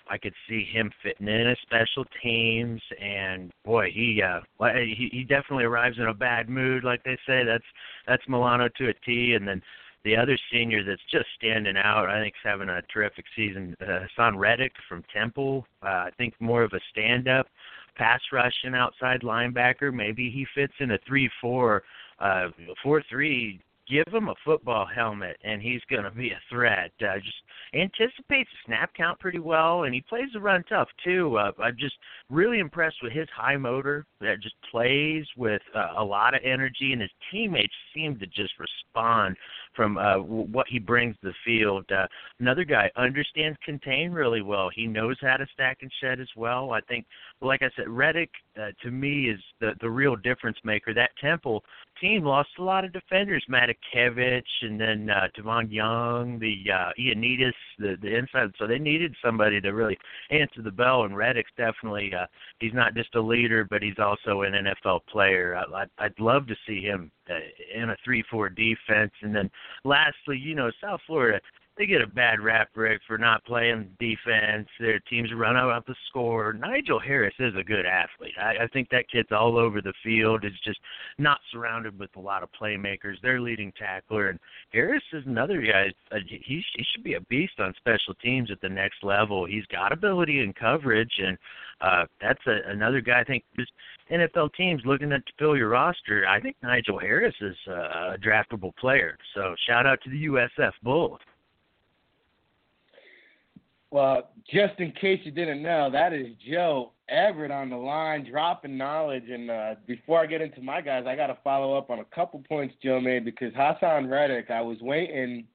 I 0.08 0.18
could 0.18 0.34
see 0.48 0.64
him 0.64 0.90
fitting 1.02 1.28
in 1.28 1.48
as 1.48 1.58
special 1.62 2.04
teams. 2.22 2.80
And 3.00 3.52
boy, 3.64 3.90
he 3.92 4.22
uh 4.22 4.40
he 4.74 5.08
he 5.12 5.24
definitely 5.24 5.64
arrives 5.64 5.98
in 5.98 6.06
a 6.06 6.14
bad 6.14 6.48
mood, 6.48 6.84
like 6.84 7.02
they 7.04 7.18
say. 7.26 7.44
That's 7.44 7.64
that's 8.06 8.22
Milano 8.28 8.68
to 8.76 8.88
a 8.88 8.94
T. 9.04 9.34
And 9.34 9.46
then 9.46 9.60
the 10.04 10.16
other 10.16 10.38
senior 10.52 10.84
that's 10.84 11.02
just 11.10 11.26
standing 11.36 11.76
out, 11.76 12.08
I 12.08 12.20
think, 12.22 12.34
is 12.34 12.48
having 12.48 12.68
a 12.68 12.80
terrific 12.82 13.24
season. 13.34 13.74
Uh, 13.80 14.06
Haason 14.16 14.38
Reddick 14.38 14.72
from 14.88 15.02
Temple. 15.12 15.66
Uh, 15.82 16.06
I 16.06 16.10
think 16.16 16.34
more 16.38 16.62
of 16.62 16.72
a 16.72 16.80
stand-up 16.92 17.48
pass 17.96 18.20
rushing 18.32 18.74
outside 18.74 19.22
linebacker. 19.22 19.92
Maybe 19.92 20.30
he 20.30 20.46
fits 20.54 20.74
in 20.80 20.92
a 20.92 20.98
three-four, 21.06 21.82
uh, 22.20 22.48
four-three 22.82 23.60
give 23.88 24.12
him 24.12 24.28
a 24.28 24.34
football 24.44 24.86
helmet 24.86 25.36
and 25.44 25.62
he's 25.62 25.80
going 25.88 26.04
to 26.04 26.10
be 26.10 26.30
a 26.30 26.40
threat. 26.50 26.90
Uh, 27.00 27.16
just 27.18 27.36
anticipates 27.74 28.50
the 28.50 28.66
snap 28.66 28.92
count 28.94 29.18
pretty 29.18 29.38
well 29.38 29.84
and 29.84 29.94
he 29.94 30.00
plays 30.00 30.28
the 30.32 30.40
run 30.40 30.64
tough 30.68 30.88
too. 31.04 31.36
Uh, 31.36 31.52
I'm 31.62 31.76
just 31.78 31.94
really 32.30 32.58
impressed 32.58 32.96
with 33.02 33.12
his 33.12 33.28
high 33.34 33.56
motor 33.56 34.06
that 34.20 34.40
just 34.42 34.54
plays 34.70 35.24
with 35.36 35.62
uh, 35.74 35.92
a 35.98 36.04
lot 36.04 36.34
of 36.34 36.40
energy 36.44 36.92
and 36.92 37.00
his 37.00 37.10
teammates 37.30 37.74
seem 37.94 38.18
to 38.18 38.26
just 38.26 38.52
respond 38.58 39.36
from 39.76 39.98
uh, 39.98 40.18
what 40.18 40.66
he 40.68 40.78
brings 40.78 41.14
to 41.16 41.28
the 41.28 41.34
field. 41.44 41.84
Uh, 41.92 42.06
another 42.40 42.64
guy 42.64 42.90
understands 42.96 43.58
contain 43.64 44.10
really 44.10 44.42
well. 44.42 44.70
He 44.74 44.86
knows 44.86 45.16
how 45.20 45.36
to 45.36 45.46
stack 45.52 45.78
and 45.82 45.92
shed 46.00 46.20
as 46.20 46.28
well. 46.36 46.72
I 46.72 46.80
think, 46.80 47.06
like 47.40 47.62
I 47.62 47.70
said, 47.76 47.88
Reddick 47.88 48.30
uh, 48.58 48.70
to 48.82 48.90
me 48.90 49.28
is 49.28 49.40
the 49.60 49.72
the 49.80 49.90
real 49.90 50.16
difference 50.16 50.58
maker. 50.64 50.94
That 50.94 51.10
Temple 51.20 51.62
team 52.00 52.24
lost 52.24 52.48
a 52.58 52.62
lot 52.62 52.84
of 52.84 52.92
defenders, 52.92 53.44
Matakevich 53.50 54.42
and 54.62 54.80
then 54.80 55.10
uh, 55.10 55.28
Tavon 55.36 55.72
Young, 55.72 56.38
the 56.38 56.72
uh, 56.72 56.90
Ioannidis, 56.98 57.52
the 57.78 57.96
the 58.00 58.16
inside. 58.16 58.52
So 58.58 58.66
they 58.66 58.78
needed 58.78 59.14
somebody 59.24 59.60
to 59.60 59.70
really 59.70 59.98
answer 60.30 60.62
the 60.62 60.70
bell. 60.70 61.04
And 61.04 61.16
Reddick's 61.16 61.50
definitely 61.56 62.12
uh, 62.14 62.26
he's 62.60 62.74
not 62.74 62.94
just 62.94 63.14
a 63.14 63.20
leader, 63.20 63.66
but 63.68 63.82
he's 63.82 63.98
also 63.98 64.42
an 64.42 64.52
NFL 64.52 65.00
player. 65.10 65.56
I, 65.56 65.82
I'd, 65.82 65.90
I'd 65.98 66.20
love 66.20 66.46
to 66.46 66.56
see 66.66 66.80
him 66.80 67.10
Uh, 67.28 67.34
in 67.74 67.90
a 67.90 67.96
three-four 68.04 68.48
defense. 68.48 69.10
And 69.22 69.34
then 69.34 69.50
lastly, 69.84 70.38
you 70.38 70.54
know, 70.54 70.70
South 70.80 71.00
Florida 71.08 71.40
they 71.76 71.84
get 71.86 72.00
a 72.00 72.06
bad 72.06 72.40
rap, 72.40 72.70
Rick, 72.74 73.02
for 73.06 73.18
not 73.18 73.44
playing 73.44 73.90
defense. 74.00 74.66
Their 74.80 74.98
teams 75.00 75.30
run 75.34 75.56
out 75.56 75.86
the 75.86 75.94
score. 76.08 76.54
Nigel 76.54 76.98
Harris 76.98 77.34
is 77.38 77.54
a 77.54 77.62
good 77.62 77.84
athlete. 77.84 78.32
I, 78.40 78.64
I 78.64 78.66
think 78.72 78.88
that 78.90 79.10
kid's 79.10 79.30
all 79.30 79.58
over 79.58 79.82
the 79.82 79.92
field. 80.02 80.44
Is 80.44 80.52
just 80.64 80.80
not 81.18 81.38
surrounded 81.52 81.98
with 81.98 82.10
a 82.16 82.20
lot 82.20 82.42
of 82.42 82.48
playmakers. 82.58 83.20
Their 83.20 83.40
leading 83.40 83.72
tackler, 83.72 84.30
and 84.30 84.38
Harris 84.72 85.02
is 85.12 85.24
another 85.26 85.60
guy. 85.60 85.92
Uh, 86.10 86.20
he 86.26 86.64
he 86.74 86.84
should 86.92 87.04
be 87.04 87.14
a 87.14 87.20
beast 87.22 87.60
on 87.60 87.74
special 87.76 88.14
teams 88.22 88.50
at 88.50 88.60
the 88.62 88.68
next 88.68 89.02
level. 89.02 89.44
He's 89.44 89.66
got 89.66 89.92
ability 89.92 90.40
and 90.40 90.54
coverage, 90.54 91.12
and 91.18 91.36
uh, 91.82 92.06
that's 92.22 92.46
a, 92.46 92.70
another 92.70 93.02
guy. 93.02 93.20
I 93.20 93.24
think 93.24 93.44
just 93.58 93.72
NFL 94.10 94.54
teams 94.54 94.80
looking 94.86 95.10
to 95.10 95.20
fill 95.38 95.56
your 95.56 95.68
roster. 95.68 96.26
I 96.26 96.40
think 96.40 96.56
Nigel 96.62 96.98
Harris 96.98 97.34
is 97.42 97.56
a, 97.66 98.14
a 98.14 98.16
draftable 98.18 98.74
player. 98.76 99.18
So 99.34 99.54
shout 99.66 99.86
out 99.86 100.00
to 100.04 100.10
the 100.10 100.26
USF 100.26 100.72
Bulls. 100.82 101.20
Well, 103.96 104.28
just 104.52 104.78
in 104.78 104.92
case 104.92 105.20
you 105.24 105.30
didn't 105.30 105.62
know, 105.62 105.88
that 105.90 106.12
is 106.12 106.26
Joe 106.46 106.92
Everett 107.08 107.50
on 107.50 107.70
the 107.70 107.78
line, 107.78 108.28
dropping 108.30 108.76
knowledge. 108.76 109.30
And 109.30 109.50
uh, 109.50 109.76
before 109.86 110.20
I 110.20 110.26
get 110.26 110.42
into 110.42 110.60
my 110.60 110.82
guys, 110.82 111.04
I 111.08 111.16
got 111.16 111.28
to 111.28 111.38
follow 111.42 111.74
up 111.78 111.88
on 111.88 112.00
a 112.00 112.04
couple 112.04 112.44
points 112.46 112.74
Joe 112.82 113.00
made 113.00 113.24
because 113.24 113.54
Haason 113.54 114.10
Reddick, 114.10 114.50
I 114.50 114.60
was 114.60 114.76
waiting. 114.82 115.46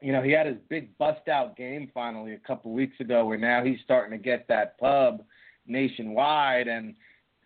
You 0.00 0.12
know, 0.12 0.22
he 0.22 0.30
had 0.30 0.46
his 0.46 0.58
big 0.70 0.96
bust 0.98 1.26
out 1.26 1.56
game 1.56 1.90
finally 1.92 2.34
a 2.34 2.46
couple 2.46 2.70
weeks 2.70 3.00
ago, 3.00 3.26
where 3.26 3.38
now 3.38 3.64
he's 3.64 3.80
starting 3.82 4.16
to 4.16 4.22
get 4.22 4.46
that 4.46 4.78
pub 4.78 5.24
nationwide 5.66 6.68
and 6.68 6.94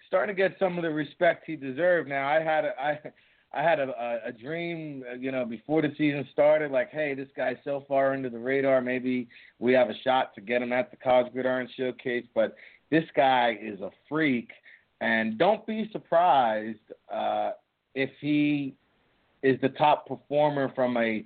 starting 0.09 0.37
to 0.37 0.43
get 0.43 0.59
some 0.59 0.77
of 0.77 0.85
the 0.85 0.91
respect 0.91 1.45
he 1.47 1.57
deserved. 1.57 2.07
Now, 2.07 2.29
I 2.29 2.43
had 2.43 2.67
a, 2.67 2.79
I 2.79 3.01
I 3.52 3.62
had 3.62 3.81
a, 3.81 3.88
a, 3.88 4.28
a 4.28 4.33
dream, 4.33 5.05
uh, 5.11 5.14
you 5.14 5.33
know, 5.33 5.45
before 5.45 5.81
the 5.81 5.93
season 5.97 6.26
started, 6.33 6.71
like, 6.71 6.90
hey, 6.90 7.14
this 7.14 7.28
guy's 7.37 7.57
so 7.64 7.85
far 7.88 8.12
under 8.12 8.28
the 8.28 8.38
radar, 8.38 8.83
maybe 8.83 9.28
we 9.59 9.73
have 9.73 9.88
a 9.88 9.95
shot 10.05 10.35
to 10.35 10.40
get 10.40 10.61
him 10.61 10.73
at 10.73 10.90
the 10.90 10.97
College 10.99 11.33
Gridiron 11.33 11.69
Showcase. 11.76 12.26
But 12.35 12.57
this 12.90 13.05
guy 13.17 13.59
is 13.61 13.81
a 13.81 13.90
freak, 14.09 14.50
and 15.00 15.38
don't 15.38 15.67
be 15.67 15.88
surprised 15.93 16.78
uh, 17.12 17.52
if 17.95 18.11
he 18.21 18.75
is 19.43 19.59
the 19.62 19.71
top 19.71 20.07
performer 20.07 20.71
from 20.75 20.97
a 20.97 21.25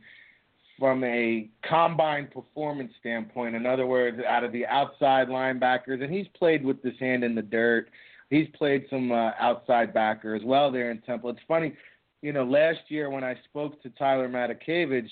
from 0.78 1.04
a 1.04 1.48
combine 1.68 2.26
performance 2.26 2.92
standpoint. 2.98 3.54
In 3.54 3.66
other 3.66 3.86
words, 3.86 4.18
out 4.26 4.42
of 4.42 4.52
the 4.52 4.66
outside 4.66 5.28
linebackers, 5.28 6.02
and 6.02 6.12
he's 6.12 6.26
played 6.36 6.64
with 6.64 6.82
this 6.82 6.94
hand 6.98 7.22
in 7.22 7.34
the 7.34 7.42
dirt. 7.42 7.88
He's 8.30 8.48
played 8.54 8.86
some 8.90 9.12
uh, 9.12 9.32
outside 9.38 9.92
backer 9.92 10.34
as 10.34 10.42
well 10.42 10.72
there 10.72 10.90
in 10.90 11.00
Temple. 11.02 11.30
It's 11.30 11.38
funny 11.46 11.74
you 12.22 12.32
know, 12.32 12.44
last 12.44 12.80
year 12.88 13.10
when 13.10 13.24
I 13.24 13.36
spoke 13.44 13.82
to 13.82 13.90
Tyler 13.90 14.28
Matakevich 14.28 15.10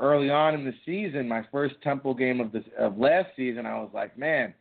early 0.00 0.30
on 0.30 0.54
in 0.54 0.64
the 0.64 0.74
season, 0.84 1.28
my 1.28 1.44
first 1.52 1.74
Temple 1.82 2.14
game 2.14 2.40
of 2.40 2.50
this 2.50 2.64
of 2.78 2.98
last 2.98 3.28
season, 3.36 3.66
I 3.66 3.78
was 3.78 3.90
like, 3.94 4.18
man, 4.18 4.54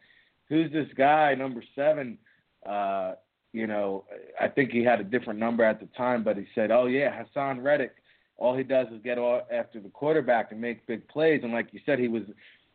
who's 0.50 0.72
this 0.72 0.88
guy, 0.96 1.34
number 1.34 1.64
seven? 1.74 2.18
Uh, 2.66 3.14
you 3.54 3.68
know, 3.68 4.04
I 4.40 4.50
think 4.50 4.72
he 4.72 4.84
had 4.84 5.00
a 5.00 5.04
different 5.04 5.40
number 5.40 5.64
at 5.64 5.80
the 5.80 5.88
time, 5.98 6.24
but 6.24 6.38
he 6.38 6.46
said, 6.54 6.72
oh 6.72 6.88
yeah, 6.88 7.24
Haason 7.24 7.64
Reddick. 7.64 7.96
All 8.38 8.56
he 8.56 8.64
does 8.64 8.88
is 8.92 9.02
get 9.02 9.18
after 9.18 9.80
the 9.80 9.88
quarterback 9.88 10.52
and 10.52 10.60
make 10.60 10.86
big 10.88 11.08
plays. 11.08 11.40
And 11.44 11.54
like 11.54 11.70
you 11.72 11.80
said, 11.86 12.00
he 12.00 12.10
was 12.10 12.24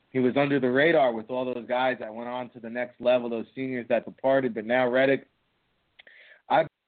he 0.09 0.19
was 0.19 0.37
under 0.37 0.59
the 0.59 0.71
radar 0.71 1.13
with 1.13 1.31
all 1.31 1.45
those 1.45 1.67
guys 1.69 1.99
that 2.01 2.13
went 2.13 2.31
on 2.31 2.49
to 2.51 2.61
the 2.61 2.71
next 2.71 2.99
level, 2.99 3.29
those 3.29 3.45
seniors 3.55 3.87
that 3.89 4.07
departed. 4.07 4.55
But 4.55 4.65
now 4.65 4.89
Reddick 4.89 5.27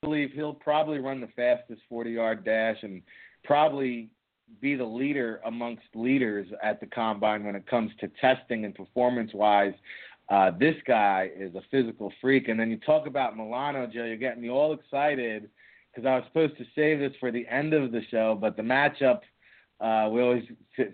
believe 0.02 0.32
he'll 0.32 0.52
probably 0.52 0.98
run 0.98 1.20
the 1.20 1.28
fastest 1.28 1.80
40 1.88 2.10
yard 2.10 2.44
dash 2.44 2.76
and 2.82 3.02
probably 3.44 4.10
be 4.60 4.74
the 4.74 4.84
leader 4.84 5.40
amongst 5.46 5.84
leaders 5.94 6.48
at 6.62 6.80
the 6.80 6.86
combine 6.86 7.44
when 7.44 7.54
it 7.54 7.66
comes 7.66 7.90
to 8.00 8.08
testing 8.20 8.64
and 8.64 8.74
performance 8.74 9.30
wise. 9.32 9.72
Uh, 10.28 10.50
this 10.58 10.74
guy 10.86 11.30
is 11.36 11.54
a 11.54 11.62
physical 11.70 12.12
freak. 12.20 12.48
And 12.48 12.58
then 12.58 12.70
you 12.70 12.78
talk 12.78 13.06
about 13.06 13.36
Milano, 13.36 13.86
Joe, 13.86 14.04
you're 14.04 14.16
getting 14.16 14.42
me 14.42 14.50
all 14.50 14.74
excited 14.74 15.48
because 15.94 16.06
I 16.06 16.16
was 16.16 16.24
supposed 16.26 16.58
to 16.58 16.64
save 16.74 16.98
this 16.98 17.12
for 17.20 17.30
the 17.30 17.46
end 17.48 17.72
of 17.72 17.92
the 17.92 18.02
show, 18.10 18.36
but 18.38 18.56
the 18.56 18.62
matchup. 18.62 19.20
Uh, 19.80 20.08
we 20.08 20.22
always 20.22 20.44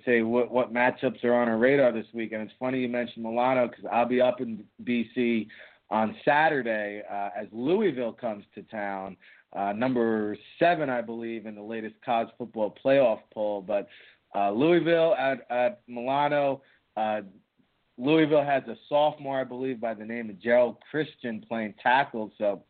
say 0.06 0.22
what, 0.22 0.50
what 0.50 0.72
matchups 0.72 1.22
are 1.22 1.34
on 1.34 1.46
our 1.46 1.58
radar 1.58 1.92
this 1.92 2.06
week, 2.14 2.32
and 2.32 2.40
it's 2.40 2.52
funny 2.58 2.80
you 2.80 2.88
mentioned 2.88 3.22
Milano 3.22 3.68
because 3.68 3.84
I'll 3.92 4.06
be 4.06 4.18
up 4.18 4.40
in 4.40 4.64
BC 4.82 5.46
on 5.90 6.16
Saturday 6.24 7.02
uh, 7.10 7.30
as 7.36 7.46
Louisville 7.52 8.12
comes 8.12 8.44
to 8.54 8.62
town. 8.62 9.16
Uh, 9.54 9.72
number 9.72 10.36
seven, 10.58 10.90
I 10.90 11.00
believe, 11.00 11.46
in 11.46 11.54
the 11.54 11.62
latest 11.62 11.94
college 12.04 12.28
football 12.36 12.74
playoff 12.84 13.20
poll. 13.32 13.62
But 13.62 13.88
uh, 14.34 14.50
Louisville 14.50 15.14
at, 15.14 15.46
at 15.50 15.80
Milano. 15.88 16.62
Uh, 16.96 17.22
Louisville 17.96 18.44
has 18.44 18.62
a 18.68 18.76
sophomore, 18.88 19.40
I 19.40 19.44
believe, 19.44 19.80
by 19.80 19.94
the 19.94 20.04
name 20.04 20.30
of 20.30 20.36
Geron 20.36 20.76
Christian 20.90 21.44
playing 21.48 21.74
tackle. 21.82 22.30
So 22.38 22.62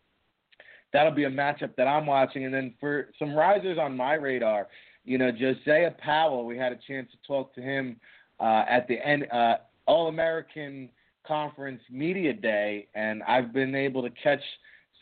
that'll 0.92 1.12
be 1.12 1.25
a 1.25 1.30
matchup 1.30 1.76
that 1.76 1.87
I'm 1.87 2.06
watching. 2.06 2.44
And 2.44 2.54
then 2.54 2.75
for 2.80 3.10
some 3.18 3.34
risers 3.34 3.78
on 3.78 3.96
my 3.96 4.14
radar, 4.14 4.68
you 5.04 5.18
know, 5.18 5.30
Josiah 5.30 5.92
Powell, 5.98 6.46
we 6.46 6.56
had 6.56 6.72
a 6.72 6.78
chance 6.87 7.10
to 7.10 7.18
talk 7.26 7.54
to 7.54 7.60
him 7.60 8.00
uh, 8.40 8.64
at 8.68 8.88
the 8.88 9.04
end, 9.06 9.26
uh, 9.32 9.56
All 9.87 10.08
American 10.08 10.88
conference 11.28 11.82
media 11.90 12.32
day, 12.32 12.88
and 12.94 13.23
I've 13.25 13.52
been 13.52 13.75
able 13.75 14.02
to 14.02 14.11
catch 14.11 14.42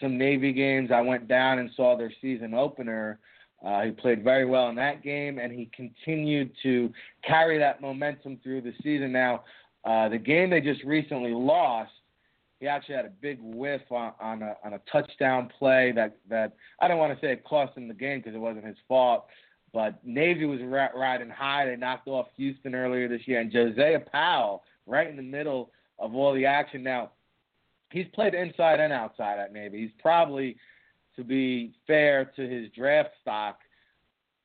some 0.01 0.19
Navy 0.19 0.53
games. 0.53 0.91
I 0.93 1.01
went 1.01 1.29
down 1.29 1.61
and 1.61 1.71
saw 1.77 1.97
their 1.97 2.13
season 2.21 2.53
opener. 2.53 3.19
Uh, 3.65 3.83
he 3.83 3.91
played 3.93 4.23
very 4.23 4.45
well 4.45 4.69
in 4.69 4.75
that 4.77 5.03
game, 5.03 5.39
and 5.39 5.53
he 5.53 5.71
continued 5.75 6.51
to 6.63 6.93
carry 7.27 7.59
that 7.59 7.81
momentum 7.81 8.39
through 8.43 8.61
the 8.61 8.73
season. 8.83 9.13
Now, 9.13 9.45
uh, 9.85 10.09
the 10.09 10.19
game 10.19 10.51
they 10.51 10.61
just 10.61 10.83
recently 10.83 11.33
lost, 11.33 11.93
he 12.61 12.67
actually 12.67 12.97
had 12.97 13.07
a 13.07 13.13
big 13.21 13.39
whiff 13.41 13.83
on, 13.91 14.13
on 14.21 14.43
a 14.43 14.57
on 14.65 14.75
a 14.75 14.81
touchdown 14.91 15.51
play 15.59 15.93
that 15.95 16.17
that 16.29 16.57
I 16.81 16.89
don't 16.89 16.99
want 16.99 17.19
to 17.19 17.25
say 17.25 17.33
it 17.33 17.45
cost 17.45 17.77
him 17.77 17.87
the 17.87 17.95
game 17.95 18.19
because 18.19 18.35
it 18.35 18.39
wasn't 18.39 18.67
his 18.67 18.77
fault. 18.89 19.27
But 19.73 20.05
Navy 20.07 20.47
was 20.47 20.61
riding 20.63 21.29
high. 21.29 21.67
They 21.67 21.77
knocked 21.77 22.09
off 22.09 22.29
Houston 22.37 22.75
earlier 22.75 23.09
this 23.09 23.21
year, 23.27 23.41
and 23.41 23.53
Josiah 23.53 24.01
Powell, 24.01 24.65
right 24.87 25.09
in 25.09 25.17
the 25.17 25.23
middle 25.23 25.71
of 25.99 26.15
all 26.15 26.35
the 26.35 26.47
action. 26.47 26.83
Now, 26.83 27.11
he's 27.91 28.07
played 28.15 28.35
inside 28.35 28.81
and 28.81 28.93
outside 28.93 29.39
at 29.39 29.53
Navy. 29.53 29.81
He's 29.81 29.97
probably, 30.01 30.57
to 31.17 31.25
be 31.25 31.73
fair 31.87 32.27
to 32.37 32.49
his 32.49 32.71
draft 32.73 33.11
stock, 33.21 33.59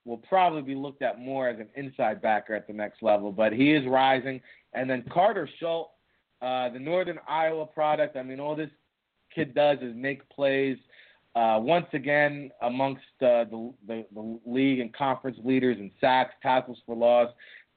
will 0.05 0.17
probably 0.17 0.61
be 0.61 0.75
looked 0.75 1.01
at 1.01 1.19
more 1.19 1.47
as 1.47 1.59
an 1.59 1.69
inside 1.75 2.21
backer 2.21 2.55
at 2.55 2.67
the 2.67 2.73
next 2.73 3.03
level. 3.03 3.31
But 3.31 3.53
he 3.53 3.73
is 3.73 3.85
rising. 3.87 4.41
And 4.73 4.89
then 4.89 5.03
Carter 5.11 5.47
Schultz, 5.59 5.91
uh, 6.41 6.69
the 6.69 6.79
Northern 6.79 7.19
Iowa 7.27 7.65
product. 7.65 8.17
I 8.17 8.23
mean, 8.23 8.39
all 8.39 8.55
this 8.55 8.69
kid 9.33 9.53
does 9.53 9.77
is 9.81 9.93
make 9.95 10.27
plays. 10.29 10.77
Uh, 11.35 11.59
once 11.61 11.85
again, 11.93 12.51
amongst 12.61 13.03
uh, 13.21 13.45
the, 13.45 13.73
the 13.87 14.05
the 14.13 14.39
league 14.45 14.79
and 14.79 14.93
conference 14.93 15.37
leaders 15.45 15.77
in 15.79 15.89
sacks, 16.01 16.33
tackles 16.41 16.79
for 16.85 16.93
loss, 16.93 17.29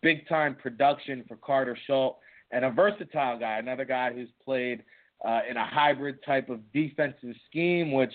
big 0.02 0.26
time 0.28 0.57
production 0.57 1.25
for 1.28 1.37
Carter 1.37 1.78
Schultz, 1.87 2.19
and 2.54 2.64
a 2.64 2.70
versatile 2.70 3.38
guy, 3.38 3.58
another 3.58 3.84
guy 3.84 4.12
who's 4.12 4.28
played 4.44 4.82
uh, 5.26 5.40
in 5.49 5.56
a 5.56 5.66
hybrid 5.66 6.23
type 6.25 6.49
of 6.49 6.61
defensive 6.73 7.34
scheme, 7.50 7.92
which 7.92 8.12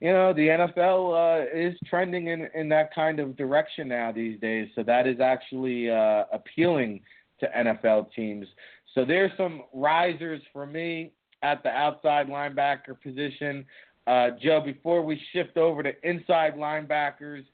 you 0.00 0.12
know 0.12 0.32
the 0.32 0.48
NFL 0.48 1.14
uh, 1.14 1.46
is 1.54 1.74
trending 1.86 2.26
in 2.28 2.48
in 2.54 2.68
that 2.70 2.92
kind 2.94 3.20
of 3.20 3.36
direction 3.36 3.88
now 3.88 4.10
these 4.10 4.40
days. 4.40 4.68
So 4.74 4.82
that 4.82 5.06
is 5.06 5.20
actually 5.20 5.90
uh, 5.90 6.24
appealing 6.32 7.00
to 7.40 7.48
NFL 7.56 8.12
teams. 8.12 8.46
So 8.94 9.04
there's 9.04 9.30
some 9.36 9.62
risers 9.72 10.42
for 10.52 10.66
me 10.66 11.12
at 11.42 11.62
the 11.62 11.70
outside 11.70 12.28
linebacker 12.28 13.00
position. 13.00 13.64
Uh, 14.06 14.30
Joe, 14.42 14.60
before 14.60 15.02
we 15.02 15.20
shift 15.32 15.56
over 15.56 15.82
to 15.82 15.92
inside 16.08 16.54
linebackers, 16.56 17.44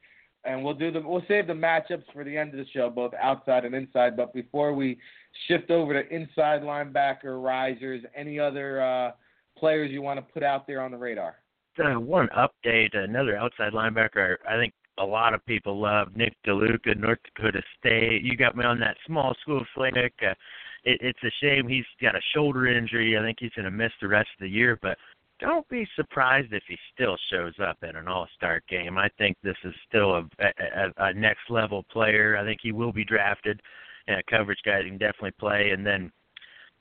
and 0.44 0.64
we'll 0.64 0.74
do 0.74 0.90
the 0.90 1.00
we'll 1.00 1.22
save 1.28 1.46
the 1.46 1.52
matchups 1.52 2.04
for 2.12 2.24
the 2.24 2.36
end 2.36 2.50
of 2.50 2.56
the 2.56 2.66
show, 2.72 2.90
both 2.90 3.12
outside 3.14 3.64
and 3.64 3.74
inside. 3.74 4.16
But 4.16 4.32
before 4.32 4.72
we 4.72 4.98
shift 5.46 5.70
over 5.70 6.00
to 6.00 6.14
inside 6.14 6.62
linebacker 6.62 7.42
risers, 7.42 8.02
any 8.16 8.38
other 8.38 8.80
uh, 8.80 9.10
players 9.56 9.90
you 9.90 10.02
want 10.02 10.18
to 10.18 10.32
put 10.32 10.42
out 10.42 10.66
there 10.66 10.80
on 10.80 10.90
the 10.90 10.98
radar? 10.98 11.36
Uh, 11.78 12.00
one 12.00 12.28
update, 12.36 12.96
another 12.96 13.36
outside 13.36 13.72
linebacker. 13.72 14.36
I 14.48 14.56
think 14.56 14.72
a 14.98 15.04
lot 15.04 15.34
of 15.34 15.44
people 15.46 15.80
love 15.80 16.08
Nick 16.16 16.34
DeLuca, 16.46 16.96
North 16.98 17.18
Dakota 17.24 17.62
State. 17.78 18.22
You 18.22 18.36
got 18.36 18.56
me 18.56 18.64
on 18.64 18.80
that 18.80 18.96
small 19.06 19.34
school 19.42 19.64
flick. 19.74 19.94
Uh, 19.96 20.34
it, 20.84 20.98
it's 21.00 21.22
a 21.22 21.30
shame 21.40 21.68
he's 21.68 21.84
got 22.02 22.16
a 22.16 22.20
shoulder 22.34 22.66
injury. 22.66 23.16
I 23.16 23.22
think 23.22 23.38
he's 23.40 23.52
going 23.52 23.64
to 23.64 23.70
miss 23.70 23.92
the 24.00 24.08
rest 24.08 24.28
of 24.38 24.44
the 24.44 24.48
year, 24.48 24.78
but 24.80 24.96
don't 25.38 25.68
be 25.68 25.86
surprised 25.96 26.52
if 26.52 26.62
he 26.68 26.76
still 26.94 27.16
shows 27.30 27.54
up 27.60 27.78
at 27.82 27.96
an 27.96 28.08
all-star 28.08 28.62
game. 28.68 28.98
I 28.98 29.08
think 29.18 29.36
this 29.42 29.56
is 29.64 29.74
still 29.88 30.16
a, 30.16 30.28
a, 30.40 30.92
a 30.98 31.14
next 31.14 31.50
level 31.50 31.84
player. 31.84 32.36
I 32.36 32.44
think 32.44 32.60
he 32.62 32.72
will 32.72 32.92
be 32.92 33.04
drafted. 33.04 33.60
A 34.08 34.22
coverage 34.28 34.60
guy 34.64 34.82
he 34.82 34.88
can 34.88 34.98
definitely 34.98 35.32
play. 35.32 35.70
And 35.70 35.86
then 35.86 36.10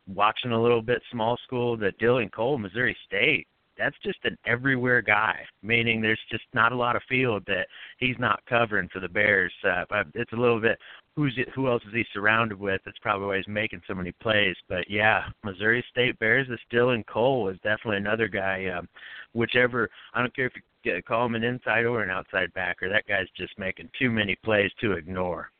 watching 0.08 0.52
a 0.52 0.62
little 0.62 0.82
bit 0.82 1.02
small 1.12 1.38
school, 1.44 1.76
the 1.78 1.92
Dylan 2.02 2.32
Cole, 2.32 2.58
Missouri 2.58 2.96
State. 3.06 3.48
That's 3.78 3.96
just 4.04 4.20
an 4.24 4.38
everywhere 4.46 5.02
guy, 5.02 5.40
meaning 5.62 6.02
there's 6.02 6.20
just 6.32 6.44
not 6.54 6.72
a 6.72 6.76
lot 6.76 6.96
of 6.96 7.02
field 7.08 7.44
that 7.48 7.68
he's 8.00 8.18
not 8.20 8.46
covering 8.48 8.90
for 8.92 9.00
the 9.00 9.10
Bears. 9.10 9.54
Uh, 9.64 9.86
it's 10.14 10.34
a 10.34 10.38
little 10.38 10.60
bit 10.60 10.78
who's 11.18 11.34
it, 11.36 11.50
who 11.56 11.68
else 11.68 11.82
is 11.88 11.94
he 11.94 12.06
surrounded 12.14 12.60
with? 12.60 12.80
That's 12.86 13.00
probably 13.00 13.28
why 13.28 13.38
he's 13.38 13.48
making 13.48 13.82
so 13.88 13.96
many 13.96 14.12
plays. 14.22 14.56
But 14.70 14.90
yeah, 14.90 15.24
Missouri 15.44 15.84
State 15.90 16.18
Bears 16.20 16.48
is 16.48 16.60
in 16.72 17.04
Cole 17.12 17.50
is 17.50 17.58
definitely 17.64 17.98
another 17.98 18.28
guy. 18.28 18.68
Um, 18.68 18.88
whichever 19.34 19.90
I 20.14 20.22
don't 20.22 20.36
care 20.36 20.46
if 20.46 20.54
you 20.84 21.02
call 21.02 21.26
him 21.26 21.36
an 21.36 21.44
inside 21.44 21.86
or 21.86 22.04
an 22.04 22.12
outside 22.12 22.54
backer. 22.54 22.88
That 22.88 23.08
guy's 23.08 23.28
just 23.36 23.58
making 23.58 23.90
too 24.00 24.12
many 24.12 24.36
plays 24.36 24.72
to 24.80 24.94
ignore. 24.94 25.52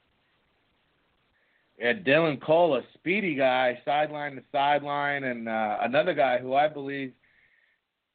Yeah, 1.80 1.94
Dylan 1.94 2.42
Cole, 2.42 2.76
a 2.76 2.82
speedy 2.94 3.36
guy, 3.36 3.80
sideline 3.84 4.36
to 4.36 4.44
sideline, 4.52 5.26
and 5.26 5.48
uh, 5.48 5.78
another 5.82 6.14
guy 6.14 6.40
who 6.40 6.56
I 6.56 6.68
believe, 6.68 7.14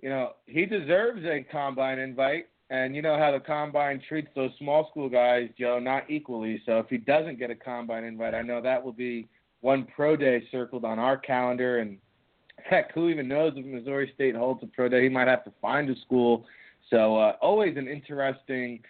you 0.03 0.09
know, 0.09 0.33
he 0.47 0.67
deserves 0.67 1.25
a 1.25 1.47
combine 1.51 1.99
invite. 1.99 2.49
And 2.71 2.97
you 2.97 3.03
know 3.03 3.19
how 3.19 3.31
the 3.31 3.41
combine 3.41 4.01
treats 4.09 4.29
those 4.35 4.51
small 4.59 4.89
school 4.91 5.09
guys, 5.09 5.51
Joe, 5.59 5.79
not 5.79 6.11
equally. 6.11 6.63
So 6.65 6.79
if 6.79 6.87
he 6.89 6.97
doesn't 6.97 7.39
get 7.39 7.51
a 7.51 7.55
combine 7.55 8.05
invite, 8.05 8.35
I 8.35 8.41
know 8.41 8.63
that 8.63 8.83
will 8.83 8.95
be 8.95 9.29
one 9.61 9.87
pro 9.95 10.17
day 10.17 10.43
circled 10.51 10.85
on 10.85 10.99
our 10.99 11.19
calendar. 11.19 11.81
And 11.81 11.99
heck, 12.65 12.93
who 12.93 13.11
even 13.11 13.29
knows 13.29 13.53
if 13.57 13.65
Missouri 13.67 14.11
State 14.15 14.35
holds 14.35 14.63
a 14.63 14.67
pro 14.67 14.89
day? 14.89 15.03
He 15.03 15.11
might 15.11 15.29
have 15.29 15.45
to 15.45 15.53
find 15.61 15.89
a 15.91 16.01
school. 16.01 16.47
So 16.89 17.17
uh, 17.17 17.37
always 17.43 17.77
an 17.77 17.89
interesting 17.89 18.81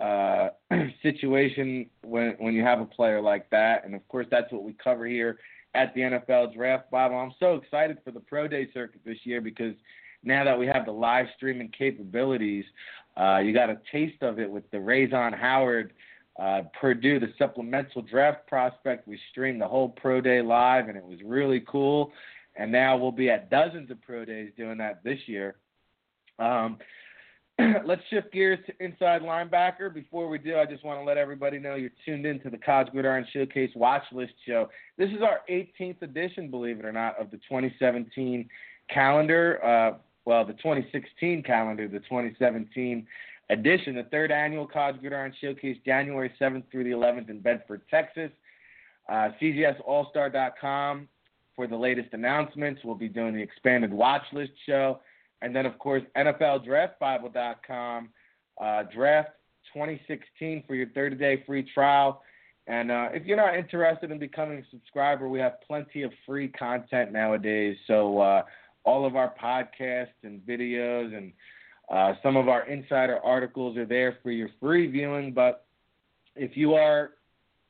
uh, 0.00 0.50
situation 1.02 1.88
when 2.02 2.36
when 2.38 2.52
you 2.52 2.62
have 2.62 2.80
a 2.80 2.86
player 2.86 3.22
like 3.22 3.48
that. 3.50 3.86
And 3.86 3.94
of 3.94 4.06
course, 4.08 4.26
that's 4.30 4.52
what 4.52 4.64
we 4.64 4.74
cover 4.74 5.06
here 5.06 5.38
at 5.74 5.94
the 5.94 6.00
NFL 6.02 6.54
Draft 6.54 6.90
Bible. 6.90 7.16
I'm 7.16 7.34
so 7.40 7.54
excited 7.54 7.98
for 8.04 8.10
the 8.10 8.20
pro 8.20 8.48
day 8.48 8.68
circuit 8.74 9.00
this 9.04 9.18
year 9.24 9.40
because 9.40 9.74
now 10.22 10.44
that 10.44 10.58
we 10.58 10.66
have 10.66 10.84
the 10.84 10.92
live 10.92 11.26
streaming 11.36 11.72
capabilities, 11.76 12.64
uh, 13.16 13.38
you 13.38 13.52
got 13.52 13.70
a 13.70 13.78
taste 13.90 14.22
of 14.22 14.38
it 14.38 14.50
with 14.50 14.70
the 14.70 14.76
Ra'Zahn 14.76 15.38
Howard 15.38 15.92
uh, 16.38 16.62
Purdue, 16.78 17.20
the 17.20 17.32
supplemental 17.38 18.02
draft 18.02 18.46
prospect. 18.46 19.06
We 19.06 19.18
streamed 19.30 19.60
the 19.60 19.68
whole 19.68 19.88
pro 19.88 20.20
day 20.20 20.42
live, 20.42 20.88
and 20.88 20.96
it 20.96 21.04
was 21.04 21.18
really 21.24 21.62
cool. 21.66 22.12
And 22.56 22.70
now 22.70 22.96
we'll 22.96 23.12
be 23.12 23.30
at 23.30 23.50
dozens 23.50 23.90
of 23.90 24.00
pro 24.02 24.24
days 24.24 24.50
doing 24.56 24.78
that 24.78 25.02
this 25.04 25.18
year. 25.26 25.56
Um, 26.38 26.78
let's 27.84 28.02
shift 28.10 28.32
gears 28.32 28.58
to 28.66 28.84
inside 28.84 29.22
linebacker. 29.22 29.92
Before 29.92 30.28
we 30.28 30.38
do, 30.38 30.56
I 30.56 30.64
just 30.64 30.84
want 30.84 31.00
to 31.00 31.04
let 31.04 31.18
everybody 31.18 31.58
know 31.58 31.74
you're 31.74 31.90
tuned 32.04 32.26
in 32.26 32.40
to 32.40 32.50
the 32.50 32.58
College 32.58 32.88
Gridiron 32.92 33.26
Showcase 33.32 33.70
Watch 33.74 34.04
List 34.12 34.32
Show. 34.46 34.68
This 34.96 35.10
is 35.10 35.22
our 35.22 35.40
18th 35.50 36.02
edition, 36.02 36.50
believe 36.50 36.78
it 36.78 36.84
or 36.84 36.92
not, 36.92 37.20
of 37.20 37.30
the 37.30 37.36
2017 37.38 38.48
calendar. 38.88 39.64
Uh, 39.64 39.98
well, 40.24 40.44
the 40.44 40.52
2016 40.54 41.42
calendar, 41.42 41.88
the 41.88 42.00
2017 42.00 43.06
edition, 43.50 43.94
the 43.96 44.04
third 44.04 44.30
annual 44.30 44.66
College 44.66 45.00
Gridiron 45.00 45.34
Showcase, 45.40 45.76
January 45.84 46.32
7th 46.40 46.64
through 46.70 46.84
the 46.84 46.90
11th 46.90 47.30
in 47.30 47.40
Bedford, 47.40 47.82
Texas. 47.90 48.30
Uh, 49.08 49.30
CGSAllstar.com 49.40 51.08
for 51.56 51.66
the 51.66 51.76
latest 51.76 52.10
announcements. 52.12 52.82
We'll 52.84 52.94
be 52.94 53.08
doing 53.08 53.34
the 53.34 53.42
expanded 53.42 53.92
watch 53.92 54.22
list 54.32 54.52
show. 54.66 55.00
And 55.42 55.56
then, 55.56 55.66
of 55.66 55.78
course, 55.78 56.02
NFLDraftBible.com, 56.16 58.08
uh, 58.60 58.82
Draft 58.94 59.30
2016 59.72 60.64
for 60.66 60.74
your 60.74 60.88
30 60.90 61.16
day 61.16 61.42
free 61.46 61.66
trial. 61.74 62.22
And 62.66 62.90
uh, 62.90 63.08
if 63.12 63.24
you're 63.24 63.36
not 63.36 63.56
interested 63.56 64.10
in 64.10 64.18
becoming 64.18 64.58
a 64.58 64.62
subscriber, 64.70 65.28
we 65.28 65.40
have 65.40 65.60
plenty 65.66 66.02
of 66.02 66.12
free 66.24 66.48
content 66.48 67.10
nowadays. 67.10 67.76
So 67.86 68.18
uh, 68.18 68.42
all 68.84 69.04
of 69.04 69.16
our 69.16 69.34
podcasts 69.40 70.08
and 70.22 70.40
videos 70.40 71.16
and 71.16 71.32
uh, 71.90 72.14
some 72.22 72.36
of 72.36 72.48
our 72.48 72.66
insider 72.68 73.18
articles 73.24 73.76
are 73.76 73.86
there 73.86 74.18
for 74.22 74.30
your 74.30 74.48
free 74.60 74.86
viewing. 74.86 75.32
But 75.32 75.66
if 76.36 76.56
you 76.56 76.74
are 76.74 77.10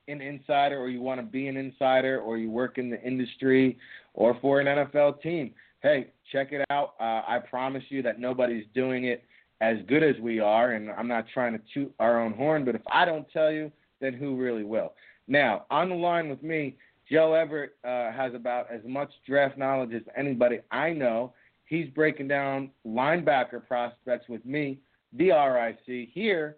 an 0.08 0.20
insider 0.20 0.78
or 0.78 0.88
you 0.90 1.00
want 1.00 1.20
to 1.20 1.26
be 1.26 1.48
an 1.48 1.56
insider 1.56 2.20
or 2.20 2.36
you 2.36 2.50
work 2.50 2.78
in 2.78 2.90
the 2.90 3.02
industry 3.02 3.78
or 4.14 4.36
for 4.40 4.60
an 4.60 4.66
NFL 4.66 5.22
team, 5.22 5.52
hey, 5.82 6.08
check 6.30 6.52
it 6.52 6.64
out. 6.70 6.94
Uh, 7.00 7.22
I 7.26 7.38
promise 7.48 7.84
you 7.88 8.02
that 8.02 8.20
nobody's 8.20 8.66
doing 8.74 9.04
it 9.04 9.24
as 9.60 9.78
good 9.88 10.02
as 10.02 10.16
we 10.20 10.40
are. 10.40 10.72
And 10.72 10.90
I'm 10.90 11.08
not 11.08 11.26
trying 11.32 11.52
to 11.54 11.60
toot 11.72 11.94
our 11.98 12.20
own 12.20 12.34
horn, 12.34 12.64
but 12.64 12.74
if 12.74 12.82
I 12.92 13.04
don't 13.04 13.26
tell 13.32 13.50
you, 13.50 13.72
then 14.00 14.14
who 14.14 14.36
really 14.36 14.64
will? 14.64 14.92
Now, 15.28 15.64
on 15.70 15.88
the 15.88 15.94
line 15.94 16.28
with 16.28 16.42
me, 16.42 16.76
Joe 17.10 17.34
Everett 17.34 17.72
uh, 17.84 18.12
has 18.12 18.34
about 18.34 18.70
as 18.70 18.80
much 18.84 19.10
draft 19.26 19.58
knowledge 19.58 19.92
as 19.92 20.02
anybody 20.16 20.60
I 20.70 20.92
know. 20.92 21.32
He's 21.64 21.88
breaking 21.88 22.28
down 22.28 22.70
linebacker 22.86 23.66
prospects 23.66 24.28
with 24.28 24.44
me, 24.44 24.78
DRIC, 25.16 26.08
here 26.12 26.56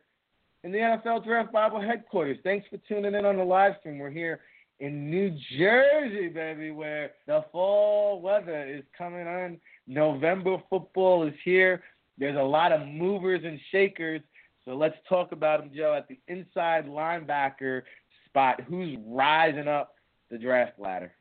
in 0.65 0.73
the 0.73 0.79
NFL 0.79 1.25
Draft 1.25 1.53
Bible 1.53 1.81
headquarters. 1.81 2.39
Thanks 2.45 2.67
for 2.69 2.79
tuning 2.89 3.15
in 3.15 3.25
on 3.25 3.37
the 3.37 3.45
live 3.45 3.75
stream. 3.81 3.99
We're 3.99 4.11
here 4.11 4.41
in 4.81 5.11
New 5.11 5.37
Jersey, 5.59 6.29
baby, 6.29 6.71
where 6.71 7.13
the 7.27 7.45
fall 7.51 8.21
weather 8.21 8.67
is 8.67 8.85
coming 8.97 9.27
on. 9.27 9.59
November 9.87 10.59
football 10.69 11.27
is 11.27 11.35
here. 11.45 11.83
There's 12.19 12.37
a 12.37 12.43
lot 12.43 12.73
of 12.73 12.87
movers 12.87 13.43
and 13.45 13.59
shakers. 13.71 14.21
So 14.65 14.75
let's 14.75 14.97
talk 15.09 15.33
about 15.33 15.61
them, 15.61 15.71
Joe, 15.75 15.95
at 15.95 16.09
the 16.09 16.19
inside 16.29 16.87
linebacker 16.87 17.83
spot. 18.29 18.61
Who's 18.69 18.97
rising 19.07 19.69
up 19.69 19.95
the 20.33 20.39
draft 20.39 20.79
ladder? 20.79 21.13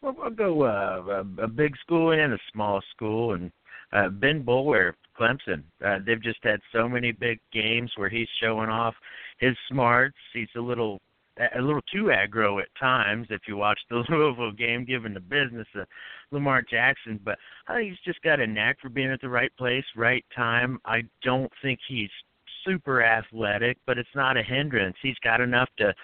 Well, 0.00 0.16
we'll 0.18 0.30
go 0.30 0.64
uh, 0.64 1.22
a, 1.38 1.44
a 1.44 1.46
big 1.46 1.76
school 1.76 2.10
and 2.10 2.32
a 2.32 2.38
small 2.52 2.80
school, 2.96 3.34
and 3.34 3.52
uh, 3.92 4.08
Ben 4.08 4.42
Boulware, 4.42 4.94
Clemson. 5.16 5.62
Uh, 5.84 5.98
they've 6.04 6.22
just 6.22 6.40
had 6.42 6.58
so 6.72 6.88
many 6.88 7.12
big 7.12 7.38
games 7.52 7.92
where 7.96 8.08
he's 8.08 8.26
showing 8.42 8.68
off 8.68 8.94
his 9.38 9.54
smarts. 9.70 10.16
He's 10.32 10.48
a 10.56 10.60
little 10.60 11.00
a 11.56 11.62
little 11.62 11.80
too 11.90 12.10
aggro 12.12 12.60
at 12.60 12.68
times 12.78 13.26
if 13.30 13.40
you 13.48 13.56
watch 13.56 13.78
the 13.88 14.04
Louisville 14.10 14.52
game, 14.52 14.84
given 14.84 15.14
the 15.14 15.20
business 15.20 15.68
of 15.74 15.86
Lamar 16.30 16.62
Jackson. 16.62 17.20
But 17.24 17.38
think 17.68 17.90
he's 17.90 17.98
just 18.04 18.20
got 18.22 18.40
a 18.40 18.46
knack 18.46 18.80
for 18.80 18.88
being 18.88 19.10
at 19.10 19.20
the 19.20 19.28
right 19.28 19.54
place, 19.56 19.84
right 19.96 20.24
time. 20.34 20.78
I 20.84 21.02
don't 21.22 21.50
think 21.62 21.78
he's 21.88 22.10
super 22.66 23.02
athletic, 23.02 23.78
but 23.86 23.98
it's 23.98 24.14
not 24.14 24.36
a 24.36 24.42
hindrance. 24.42 24.96
He's 25.02 25.18
got 25.24 25.40
enough 25.40 25.68
to 25.78 25.94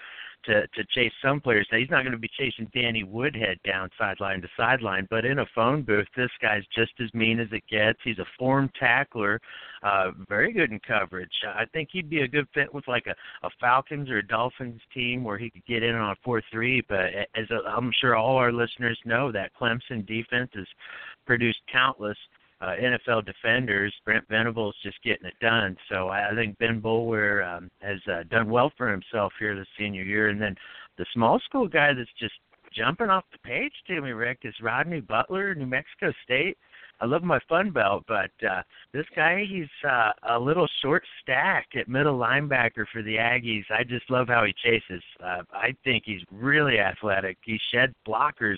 to 0.45 0.67
to 0.67 0.83
chase 0.93 1.11
some 1.23 1.39
players. 1.41 1.67
Now 1.71 1.77
he's 1.77 1.89
not 1.89 2.03
going 2.03 2.13
to 2.13 2.17
be 2.17 2.29
chasing 2.37 2.69
Danny 2.73 3.03
Woodhead 3.03 3.59
down 3.65 3.89
sideline 3.97 4.41
to 4.41 4.47
sideline, 4.57 5.07
but 5.09 5.25
in 5.25 5.39
a 5.39 5.45
phone 5.53 5.83
booth, 5.83 6.07
this 6.15 6.31
guy's 6.41 6.63
just 6.75 6.93
as 7.01 7.13
mean 7.13 7.39
as 7.39 7.47
it 7.51 7.63
gets. 7.69 7.99
He's 8.03 8.19
a 8.19 8.25
form 8.37 8.69
tackler, 8.79 9.39
uh, 9.83 10.11
very 10.27 10.53
good 10.53 10.71
in 10.71 10.79
coverage. 10.79 11.31
I 11.47 11.65
think 11.73 11.89
he'd 11.91 12.09
be 12.09 12.21
a 12.21 12.27
good 12.27 12.47
fit 12.53 12.73
with 12.73 12.87
like 12.87 13.07
a, 13.07 13.15
a 13.45 13.49
Falcons 13.59 14.09
or 14.09 14.19
a 14.19 14.27
Dolphins 14.27 14.81
team 14.93 15.23
where 15.23 15.37
he 15.37 15.49
could 15.49 15.65
get 15.65 15.83
in 15.83 15.95
on 15.95 16.11
a 16.11 16.15
four 16.23 16.41
three. 16.51 16.81
But 16.87 17.13
as 17.35 17.47
I'm 17.67 17.91
sure 17.99 18.15
all 18.15 18.37
our 18.37 18.51
listeners 18.51 18.99
know, 19.05 19.31
that 19.31 19.51
Clemson 19.59 20.05
defense 20.05 20.51
has 20.55 20.67
produced 21.25 21.59
countless 21.71 22.17
uh, 22.61 22.75
NFL 22.81 23.25
defenders. 23.25 23.93
Brent 24.05 24.27
Venables 24.27 24.75
just 24.83 25.01
getting 25.03 25.27
it 25.27 25.33
done. 25.41 25.77
So 25.89 26.09
I, 26.09 26.33
think 26.35 26.57
Ben 26.57 26.81
Boulware 26.81 27.57
um, 27.57 27.69
has 27.81 27.99
uh, 28.11 28.23
done 28.29 28.49
well 28.49 28.71
for 28.77 28.91
himself 28.91 29.33
here 29.39 29.55
this 29.55 29.67
senior 29.77 30.03
year. 30.03 30.29
And 30.29 30.41
then 30.41 30.55
the 30.97 31.05
small 31.13 31.39
school 31.39 31.67
guy 31.67 31.93
that's 31.93 32.09
just 32.19 32.33
jumping 32.73 33.09
off 33.09 33.23
the 33.31 33.39
page 33.39 33.73
to 33.87 34.01
me, 34.01 34.11
Rick, 34.11 34.39
is 34.43 34.53
Rodney 34.61 35.01
Butler, 35.01 35.55
New 35.55 35.65
Mexico 35.65 36.13
State. 36.23 36.57
I 37.01 37.05
love 37.05 37.23
my 37.23 37.39
Sun 37.47 37.71
Belt, 37.71 38.03
but 38.09 38.31
uh, 38.45 38.61
this 38.91 39.05
guy, 39.15 39.45
he's 39.49 39.69
uh, 39.89 40.11
a 40.29 40.37
little 40.37 40.67
short 40.81 41.03
stack 41.21 41.67
at 41.75 41.87
middle 41.87 42.19
linebacker 42.19 42.85
for 42.91 43.01
the 43.01 43.15
Aggies. 43.15 43.63
I 43.69 43.85
just 43.85 44.09
love 44.09 44.27
how 44.27 44.43
he 44.43 44.53
chases. 44.61 45.01
Uh, 45.23 45.43
I 45.53 45.73
think 45.85 46.03
he's 46.05 46.21
really 46.29 46.79
athletic. 46.79 47.37
He 47.41 47.57
shed 47.71 47.93
blockers 48.05 48.57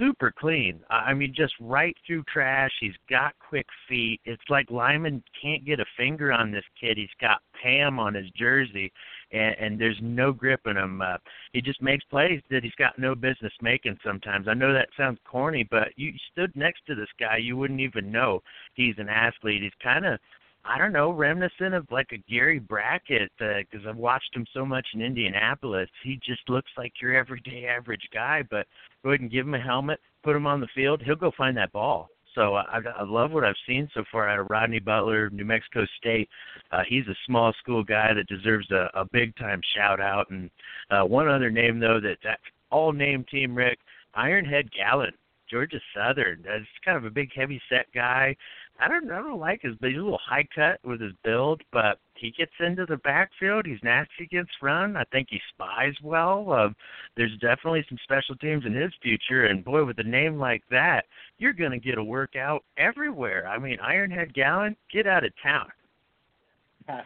super 0.00 0.32
clean. 0.36 0.80
I 0.88 1.12
mean, 1.12 1.34
just 1.36 1.52
right 1.60 1.96
through 2.06 2.24
trash. 2.32 2.70
He's 2.80 2.94
got 3.08 3.34
quick 3.38 3.66
feet. 3.88 4.20
It's 4.24 4.42
like 4.48 4.70
Lyman 4.70 5.22
can't 5.40 5.64
get 5.64 5.78
a 5.78 5.84
finger 5.96 6.32
on 6.32 6.50
this 6.50 6.64
kid. 6.80 6.96
He's 6.96 7.08
got 7.20 7.42
Pam 7.62 7.98
on 7.98 8.14
his 8.14 8.30
jersey, 8.30 8.90
and, 9.30 9.54
and 9.60 9.80
there's 9.80 9.98
no 10.00 10.32
grip 10.32 10.60
in 10.66 10.76
him. 10.76 11.02
Uh, 11.02 11.18
he 11.52 11.60
just 11.60 11.82
makes 11.82 12.04
plays 12.04 12.40
that 12.50 12.64
he's 12.64 12.74
got 12.78 12.98
no 12.98 13.14
business 13.14 13.52
making. 13.60 13.98
Sometimes 14.04 14.48
I 14.48 14.54
know 14.54 14.72
that 14.72 14.88
sounds 14.96 15.18
corny, 15.24 15.68
but 15.70 15.88
you 15.96 16.12
stood 16.32 16.54
next 16.56 16.86
to 16.86 16.94
this 16.94 17.10
guy, 17.18 17.36
you 17.36 17.56
wouldn't 17.56 17.80
even 17.80 18.10
know 18.10 18.42
he's 18.74 18.96
an 18.98 19.08
athlete. 19.08 19.62
He's 19.62 19.72
kind 19.82 20.06
of 20.06 20.18
I 20.70 20.78
don't 20.78 20.92
know, 20.92 21.10
reminiscent 21.10 21.74
of 21.74 21.84
like 21.90 22.12
a 22.12 22.30
Gary 22.30 22.60
Brackett 22.60 23.32
because 23.38 23.84
uh, 23.84 23.88
I've 23.88 23.96
watched 23.96 24.34
him 24.36 24.46
so 24.54 24.64
much 24.64 24.86
in 24.94 25.02
Indianapolis. 25.02 25.88
He 26.04 26.20
just 26.24 26.48
looks 26.48 26.70
like 26.78 26.92
your 27.02 27.12
everyday 27.12 27.66
average 27.66 28.08
guy, 28.14 28.44
but 28.48 28.68
go 29.02 29.10
ahead 29.10 29.20
and 29.20 29.32
give 29.32 29.46
him 29.46 29.54
a 29.54 29.60
helmet, 29.60 29.98
put 30.22 30.36
him 30.36 30.46
on 30.46 30.60
the 30.60 30.68
field, 30.72 31.02
he'll 31.04 31.16
go 31.16 31.32
find 31.36 31.56
that 31.56 31.72
ball. 31.72 32.08
So 32.36 32.54
I, 32.54 32.78
I 32.96 33.02
love 33.02 33.32
what 33.32 33.42
I've 33.42 33.56
seen 33.66 33.90
so 33.92 34.04
far 34.12 34.28
out 34.28 34.38
of 34.38 34.48
Rodney 34.48 34.78
Butler, 34.78 35.28
New 35.30 35.44
Mexico 35.44 35.84
State. 35.98 36.28
Uh, 36.70 36.82
he's 36.88 37.08
a 37.08 37.16
small 37.26 37.52
school 37.60 37.82
guy 37.82 38.14
that 38.14 38.28
deserves 38.28 38.70
a, 38.70 38.88
a 38.94 39.04
big 39.06 39.34
time 39.34 39.60
shout 39.76 40.00
out. 40.00 40.30
And 40.30 40.48
uh, 40.92 41.02
one 41.02 41.26
other 41.26 41.50
name 41.50 41.80
though 41.80 41.98
that 42.00 42.18
that 42.22 42.38
all 42.70 42.92
name 42.92 43.24
team 43.28 43.56
Rick 43.56 43.80
Ironhead 44.16 44.70
Gallant, 44.70 45.16
Georgia 45.50 45.80
Southern. 45.94 46.42
That's 46.44 46.64
kind 46.84 46.96
of 46.96 47.04
a 47.04 47.10
big 47.10 47.30
heavy 47.34 47.60
set 47.68 47.86
guy. 47.92 48.36
I 48.80 48.88
don't 48.88 49.10
I 49.10 49.16
don't 49.16 49.38
like 49.38 49.62
his 49.62 49.74
he's 49.80 49.96
a 49.96 49.98
little 49.98 50.18
high 50.24 50.46
cut 50.54 50.80
with 50.84 51.00
his 51.00 51.12
build, 51.22 51.62
but 51.72 51.98
he 52.14 52.32
gets 52.36 52.52
into 52.60 52.86
the 52.86 52.96
backfield. 52.98 53.66
He's 53.66 53.82
nasty 53.82 54.24
against 54.24 54.52
run. 54.62 54.96
I 54.96 55.04
think 55.12 55.28
he 55.30 55.38
spies 55.52 55.94
well. 56.02 56.50
Uh, 56.50 56.68
there's 57.16 57.36
definitely 57.40 57.84
some 57.88 57.98
special 58.04 58.36
teams 58.36 58.64
in 58.64 58.74
his 58.74 58.92
future, 59.02 59.46
and 59.46 59.64
boy, 59.64 59.84
with 59.84 59.98
a 59.98 60.04
name 60.04 60.38
like 60.38 60.62
that, 60.70 61.04
you're 61.38 61.52
going 61.52 61.72
to 61.72 61.78
get 61.78 61.98
a 61.98 62.04
workout 62.04 62.64
everywhere. 62.78 63.46
I 63.46 63.58
mean, 63.58 63.78
Ironhead 63.78 64.34
Gallant, 64.34 64.78
get 64.92 65.06
out 65.06 65.24
of 65.24 65.32
town. 65.42 65.68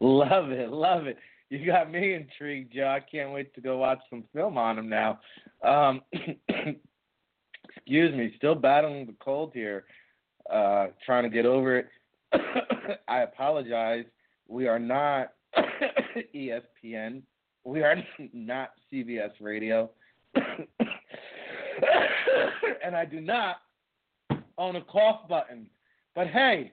love 0.00 0.50
it, 0.50 0.70
love 0.70 1.06
it. 1.06 1.18
You 1.50 1.66
got 1.66 1.90
me 1.90 2.14
intrigued, 2.14 2.74
Joe. 2.74 2.88
I 2.88 3.00
can't 3.00 3.32
wait 3.32 3.54
to 3.54 3.60
go 3.60 3.78
watch 3.78 3.98
some 4.08 4.24
film 4.32 4.56
on 4.56 4.78
him 4.78 4.88
now. 4.88 5.20
Um, 5.62 6.00
excuse 7.76 8.14
me, 8.14 8.32
still 8.36 8.54
battling 8.54 9.06
the 9.06 9.14
cold 9.20 9.50
here 9.52 9.84
uh, 10.50 10.88
trying 11.04 11.24
to 11.24 11.30
get 11.30 11.46
over 11.46 11.78
it. 11.78 11.88
I 13.08 13.20
apologize. 13.20 14.04
We 14.48 14.66
are 14.68 14.78
not 14.78 15.32
ESPN. 16.34 17.22
We 17.64 17.82
are 17.82 17.96
not 18.32 18.70
CBS 18.92 19.32
Radio. 19.40 19.90
and 22.84 22.96
I 22.96 23.04
do 23.04 23.20
not 23.20 23.56
own 24.58 24.76
a 24.76 24.82
cough 24.82 25.28
button. 25.28 25.66
But 26.14 26.28
hey, 26.28 26.72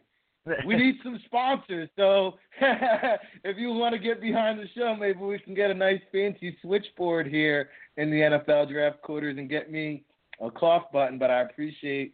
we 0.66 0.76
need 0.78 0.96
some 1.04 1.20
sponsors. 1.26 1.90
So 1.96 2.36
if 2.62 3.58
you 3.58 3.72
want 3.74 3.94
to 3.94 4.00
get 4.00 4.22
behind 4.22 4.60
the 4.60 4.68
show, 4.76 4.96
maybe 4.96 5.20
we 5.20 5.40
can 5.40 5.54
get 5.54 5.72
a 5.72 5.74
nice 5.74 6.02
fancy 6.12 6.58
switchboard 6.62 7.28
here 7.28 7.70
in 7.98 8.10
the 8.10 8.18
NFL 8.18 8.70
draft 8.72 9.02
quarters 9.02 9.38
and 9.38 9.50
get 9.50 9.72
me 9.72 10.04
a 10.42 10.52
cough 10.52 10.92
button. 10.92 11.18
But 11.18 11.32
I 11.32 11.42
appreciate 11.42 12.14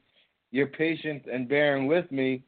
your 0.54 0.68
patience 0.68 1.24
and 1.30 1.50
bearing 1.50 1.88
with 1.88 2.10
me. 2.12 2.44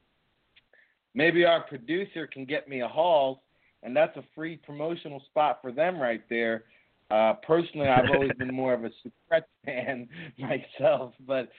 Maybe 1.16 1.44
our 1.44 1.62
producer 1.62 2.28
can 2.28 2.46
get 2.46 2.70
me 2.70 2.82
a 2.82 2.88
hall, 2.88 3.42
and 3.82 3.98
that's 3.98 4.16
a 4.16 4.24
free 4.36 4.58
promotional 4.58 5.22
spot 5.26 5.58
for 5.62 5.72
them 5.72 6.00
right 6.00 6.22
there. 6.30 6.66
Uh, 7.10 7.34
personally, 7.46 7.88
I've 7.88 8.12
always 8.14 8.32
been 8.38 8.54
more 8.54 8.74
of 8.74 8.86
a 8.86 8.92
Secret 9.04 9.48
fan 9.66 10.08
myself, 10.38 11.14
but 11.26 11.50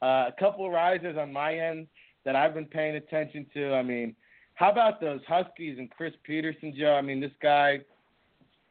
uh, 0.00 0.28
a 0.28 0.34
couple 0.38 0.64
of 0.64 0.72
rises 0.72 1.16
on 1.18 1.32
my 1.32 1.58
end 1.58 1.88
that 2.24 2.36
I've 2.36 2.54
been 2.54 2.66
paying 2.66 2.96
attention 2.96 3.44
to. 3.54 3.74
I 3.74 3.82
mean, 3.82 4.14
how 4.54 4.70
about 4.70 5.00
those 5.00 5.20
Huskies 5.26 5.76
and 5.78 5.90
Chris 5.90 6.14
Petersen, 6.22 6.72
Joe? 6.78 6.94
I 6.94 7.02
mean, 7.02 7.20
this 7.20 7.32
guy 7.42 7.80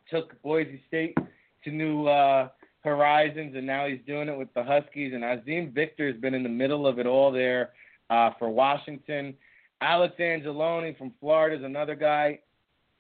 took 0.10 0.42
Boise 0.42 0.82
State 0.88 1.18
to 1.66 1.72
new 1.72 2.08
uh, 2.08 2.48
Horizons, 2.86 3.56
and 3.56 3.68
now 3.68 3.88
he's 3.88 4.00
doing 4.08 4.30
it 4.30 4.38
with 4.38 4.54
the 4.54 4.64
Huskies. 4.64 5.14
And 5.14 5.24
Azeem 5.24 5.74
Victor 5.74 6.08
has 6.08 6.20
been 6.22 6.34
in 6.34 6.44
the 6.44 6.50
middle 6.50 6.88
of 6.88 7.00
it 7.00 7.06
all 7.06 7.32
there 7.32 7.72
uh, 8.10 8.32
for 8.40 8.50
Washington. 8.50 9.34
Alex 9.82 10.16
Anzalone 10.20 10.98
from 10.98 11.12
Florida 11.20 11.58
is 11.58 11.64
another 11.64 11.96
guy 11.96 12.40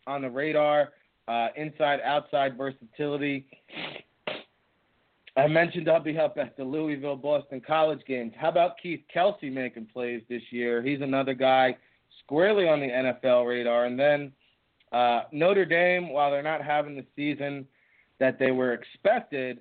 on 0.07 0.21
the 0.21 0.29
radar. 0.29 0.89
Uh, 1.27 1.47
inside 1.55 1.99
outside 2.01 2.55
versatility. 2.55 3.47
I 5.35 5.47
mentioned 5.47 5.89
I'll 5.89 5.99
be 5.99 6.19
up 6.19 6.37
at 6.37 6.55
the 6.55 6.63
Louisville 6.63 7.15
Boston 7.15 7.61
College 7.65 8.01
games. 8.07 8.33
How 8.37 8.49
about 8.49 8.77
Keith 8.81 9.01
Kelsey 9.11 9.49
making 9.49 9.87
plays 9.87 10.21
this 10.29 10.43
year? 10.51 10.83
He's 10.83 11.01
another 11.01 11.33
guy 11.33 11.77
squarely 12.23 12.69
on 12.69 12.79
the 12.79 12.87
NFL 12.87 13.47
radar. 13.47 13.85
And 13.85 13.99
then 13.99 14.31
uh, 14.91 15.21
Notre 15.31 15.65
Dame, 15.65 16.09
while 16.09 16.29
they're 16.29 16.43
not 16.43 16.63
having 16.63 16.95
the 16.95 17.05
season 17.15 17.65
that 18.19 18.37
they 18.37 18.51
were 18.51 18.73
expected, 18.73 19.59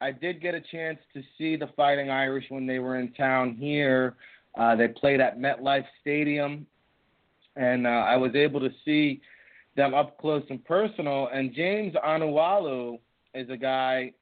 I 0.00 0.12
did 0.12 0.40
get 0.40 0.54
a 0.54 0.60
chance 0.60 0.98
to 1.14 1.22
see 1.36 1.56
the 1.56 1.68
Fighting 1.76 2.10
Irish 2.10 2.46
when 2.48 2.66
they 2.66 2.78
were 2.78 2.98
in 2.98 3.12
town 3.12 3.56
here. 3.58 4.16
Uh, 4.58 4.74
they 4.74 4.88
played 4.88 5.20
at 5.20 5.38
MetLife 5.38 5.84
Stadium, 6.00 6.66
and 7.56 7.86
uh, 7.86 7.90
I 7.90 8.16
was 8.16 8.34
able 8.34 8.60
to 8.60 8.70
see 8.84 9.20
them 9.76 9.94
up 9.94 10.18
close 10.18 10.42
and 10.50 10.64
personal. 10.64 11.28
And 11.32 11.54
James 11.54 11.94
Onwualu 11.94 12.98
is 13.34 13.48
a 13.50 13.56
guy, 13.56 14.12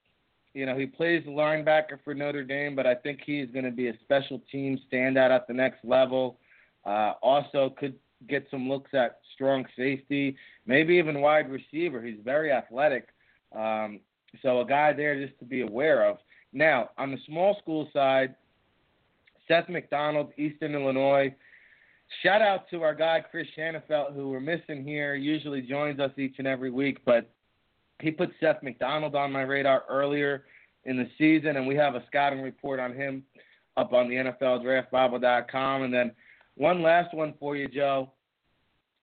you 0.52 0.66
know, 0.66 0.76
he 0.76 0.86
plays 0.86 1.24
linebacker 1.26 1.98
for 2.04 2.14
Notre 2.14 2.44
Dame, 2.44 2.74
but 2.74 2.86
I 2.86 2.94
think 2.94 3.20
he's 3.24 3.48
going 3.50 3.64
to 3.64 3.70
be 3.70 3.88
a 3.88 3.98
special 4.00 4.42
team 4.50 4.78
standout 4.92 5.30
at 5.30 5.46
the 5.46 5.54
next 5.54 5.84
level. 5.84 6.38
Uh, 6.84 7.14
also, 7.22 7.74
could 7.78 7.94
get 8.28 8.46
some 8.50 8.68
looks 8.68 8.92
at 8.94 9.20
strong 9.34 9.64
safety, 9.76 10.36
maybe 10.66 10.94
even 10.94 11.20
wide 11.20 11.48
receiver. 11.50 12.02
He's 12.02 12.18
very 12.24 12.50
athletic. 12.50 13.08
Um, 13.54 14.00
so 14.42 14.60
a 14.60 14.66
guy 14.66 14.92
there 14.92 15.24
just 15.24 15.38
to 15.38 15.44
be 15.44 15.62
aware 15.62 16.08
of. 16.08 16.18
Now, 16.52 16.90
on 16.98 17.10
the 17.10 17.18
small 17.26 17.56
school 17.60 17.88
side, 17.92 18.34
Seth 19.46 19.68
McDonald, 19.68 20.32
Eastern 20.36 20.74
Illinois. 20.74 21.34
Shout 22.22 22.42
out 22.42 22.68
to 22.70 22.82
our 22.82 22.94
guy 22.94 23.22
Chris 23.30 23.46
Shanafelt, 23.56 24.14
who 24.14 24.30
we're 24.30 24.40
missing 24.40 24.84
here. 24.84 25.14
Usually 25.14 25.62
joins 25.62 26.00
us 26.00 26.10
each 26.16 26.36
and 26.38 26.46
every 26.46 26.70
week, 26.70 26.98
but 27.04 27.30
he 28.00 28.10
put 28.10 28.30
Seth 28.40 28.62
McDonald 28.62 29.14
on 29.14 29.32
my 29.32 29.42
radar 29.42 29.84
earlier 29.88 30.44
in 30.84 30.96
the 30.96 31.08
season, 31.18 31.56
and 31.56 31.66
we 31.66 31.74
have 31.76 31.94
a 31.94 32.04
scouting 32.06 32.40
report 32.40 32.80
on 32.80 32.94
him 32.94 33.22
up 33.76 33.92
on 33.92 34.08
the 34.08 34.14
NFLDraftBible.com. 34.14 35.82
And 35.82 35.92
then 35.92 36.12
one 36.56 36.82
last 36.82 37.14
one 37.14 37.34
for 37.38 37.56
you, 37.56 37.68
Joe. 37.68 38.12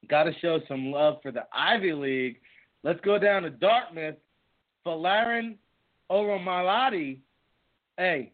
Got 0.07 0.23
to 0.23 0.39
show 0.39 0.59
some 0.67 0.91
love 0.91 1.17
for 1.21 1.31
the 1.31 1.45
Ivy 1.53 1.93
League. 1.93 2.39
Let's 2.83 2.99
go 3.01 3.17
down 3.17 3.43
to 3.43 3.49
Dartmouth 3.49 4.15
Folarin 4.85 5.55
Orimolade, 6.11 7.19
hey, 7.97 8.31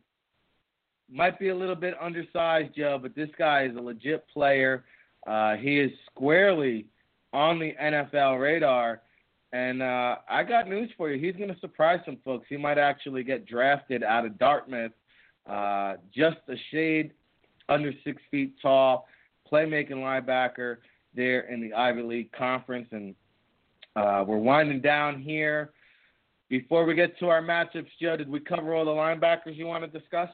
might 1.09 1.39
be 1.39 1.49
a 1.49 1.55
little 1.55 1.75
bit 1.75 1.95
undersized, 2.01 2.75
Joe, 2.75 2.99
but 3.01 3.15
this 3.15 3.29
guy 3.37 3.65
is 3.65 3.75
a 3.75 3.81
legit 3.81 4.25
player. 4.29 4.83
Uh, 5.27 5.55
he 5.55 5.79
is 5.79 5.91
squarely 6.11 6.87
on 7.33 7.59
the 7.59 7.73
NFL 7.81 8.41
radar. 8.41 9.01
And 9.53 9.81
uh, 9.81 10.17
I 10.29 10.43
got 10.43 10.69
news 10.69 10.89
for 10.95 11.09
you. 11.11 11.19
He's 11.19 11.35
going 11.35 11.53
to 11.53 11.59
surprise 11.59 11.99
some 12.05 12.17
folks. 12.23 12.45
He 12.49 12.55
might 12.55 12.77
actually 12.77 13.23
get 13.23 13.45
drafted 13.45 14.03
out 14.03 14.25
of 14.25 14.37
Dartmouth, 14.39 14.93
uh, 15.49 15.95
just 16.15 16.37
a 16.47 16.55
shade 16.71 17.11
under 17.67 17.91
six 18.05 18.21
feet 18.31 18.53
tall, 18.61 19.07
playmaking 19.51 19.91
linebacker 19.91 20.77
there 21.13 21.41
in 21.41 21.61
the 21.61 21.73
Ivy 21.73 22.01
League 22.01 22.31
Conference. 22.31 22.87
And 22.91 23.15
Uh, 23.93 24.23
we're 24.25 24.37
winding 24.37 24.79
down 24.79 25.21
here. 25.21 25.73
Before 26.51 26.83
we 26.83 26.95
get 26.95 27.17
to 27.19 27.29
our 27.29 27.41
matchups, 27.41 27.87
Joe, 28.01 28.17
did 28.17 28.29
we 28.29 28.41
cover 28.41 28.75
all 28.75 28.83
the 28.83 28.91
linebackers 28.91 29.55
you 29.55 29.65
want 29.65 29.89
to 29.89 29.99
discuss? 29.99 30.27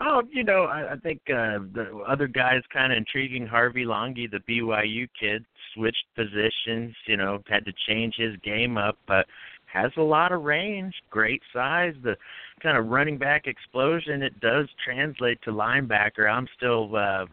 Oh, 0.00 0.22
you 0.30 0.44
know, 0.44 0.66
I, 0.66 0.92
I 0.92 0.96
think 0.98 1.20
uh, 1.28 1.58
the 1.74 2.04
other 2.06 2.28
guys 2.28 2.60
kind 2.72 2.92
of 2.92 2.96
intriguing. 2.96 3.44
Harvey 3.44 3.84
Langi, 3.84 4.30
the 4.30 4.38
BYU 4.48 5.08
kid, 5.18 5.44
switched 5.74 6.04
positions. 6.14 6.94
You 7.08 7.16
know, 7.16 7.42
had 7.48 7.64
to 7.64 7.72
change 7.88 8.14
his 8.16 8.36
game 8.44 8.78
up, 8.78 8.96
but 9.08 9.26
has 9.66 9.90
a 9.96 10.02
lot 10.02 10.30
of 10.30 10.42
range, 10.42 10.94
great 11.10 11.42
size. 11.52 11.94
The 12.04 12.14
kind 12.62 12.78
of 12.78 12.86
running 12.86 13.18
back 13.18 13.48
explosion 13.48 14.22
it 14.22 14.38
does 14.38 14.68
translate 14.84 15.42
to 15.42 15.50
linebacker. 15.50 16.30
I'm 16.30 16.46
still 16.56 16.94
uh, 16.94 17.26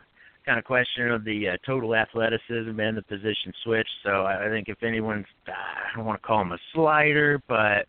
kind 0.46 0.60
of 0.60 0.66
questioning 0.66 1.12
of 1.12 1.24
the 1.24 1.50
uh, 1.50 1.58
total 1.66 1.96
athleticism 1.96 2.80
and 2.80 2.98
the 2.98 3.04
position 3.04 3.52
switch. 3.64 3.88
So 4.04 4.26
I 4.26 4.48
think 4.50 4.70
if 4.70 4.82
anyone's, 4.84 5.26
I 5.48 5.96
don't 5.96 6.06
want 6.06 6.22
to 6.22 6.28
call 6.28 6.42
him 6.42 6.52
a 6.52 6.58
slider, 6.74 7.42
but 7.48 7.86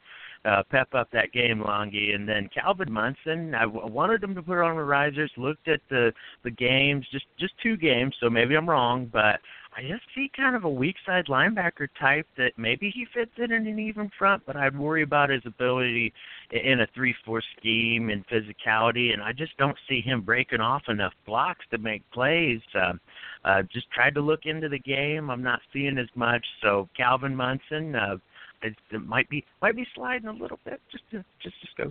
uh, 0.46 0.62
pep 0.70 0.88
up 0.94 1.08
that 1.12 1.32
game, 1.32 1.60
Langi, 1.60 2.14
and 2.14 2.28
then 2.28 2.48
Calvin 2.54 2.92
Munson. 2.92 3.54
I 3.54 3.62
w- 3.64 3.86
wanted 3.86 4.22
him 4.22 4.34
to 4.36 4.42
put 4.42 4.62
on 4.62 4.76
the 4.76 4.82
risers. 4.82 5.30
Looked 5.36 5.66
at 5.68 5.80
the 5.90 6.12
the 6.44 6.50
games, 6.50 7.04
just 7.10 7.26
just 7.38 7.52
two 7.62 7.76
games, 7.76 8.14
so 8.20 8.30
maybe 8.30 8.54
I'm 8.54 8.68
wrong, 8.68 9.10
but 9.12 9.40
I 9.76 9.82
just 9.82 10.04
see 10.14 10.30
kind 10.34 10.56
of 10.56 10.64
a 10.64 10.70
weak 10.70 10.96
side 11.04 11.26
linebacker 11.26 11.88
type 12.00 12.26
that 12.38 12.52
maybe 12.56 12.90
he 12.90 13.06
fits 13.12 13.32
in 13.36 13.52
in 13.52 13.66
an 13.66 13.78
even 13.78 14.10
front, 14.18 14.42
but 14.46 14.56
I'd 14.56 14.78
worry 14.78 15.02
about 15.02 15.28
his 15.28 15.42
ability 15.44 16.14
in 16.50 16.80
a 16.80 16.86
three-four 16.94 17.42
scheme 17.58 18.08
and 18.08 18.24
physicality, 18.26 19.12
and 19.12 19.22
I 19.22 19.32
just 19.32 19.54
don't 19.58 19.76
see 19.86 20.00
him 20.00 20.22
breaking 20.22 20.60
off 20.60 20.84
enough 20.88 21.12
blocks 21.26 21.66
to 21.72 21.78
make 21.78 22.02
plays. 22.10 22.60
Um, 22.74 22.98
uh, 23.44 23.62
just 23.70 23.90
tried 23.90 24.14
to 24.14 24.22
look 24.22 24.46
into 24.46 24.70
the 24.70 24.78
game. 24.78 25.28
I'm 25.30 25.42
not 25.42 25.60
seeing 25.74 25.98
as 25.98 26.08
much. 26.14 26.44
So 26.62 26.88
Calvin 26.96 27.36
Munson. 27.36 27.94
Uh, 27.94 28.16
it, 28.62 28.74
it 28.90 29.06
might 29.06 29.28
be 29.28 29.44
might 29.60 29.76
be 29.76 29.86
sliding 29.94 30.28
a 30.28 30.32
little 30.32 30.58
bit, 30.64 30.80
just 30.90 31.04
to, 31.10 31.22
just 31.42 31.56
a. 31.78 31.90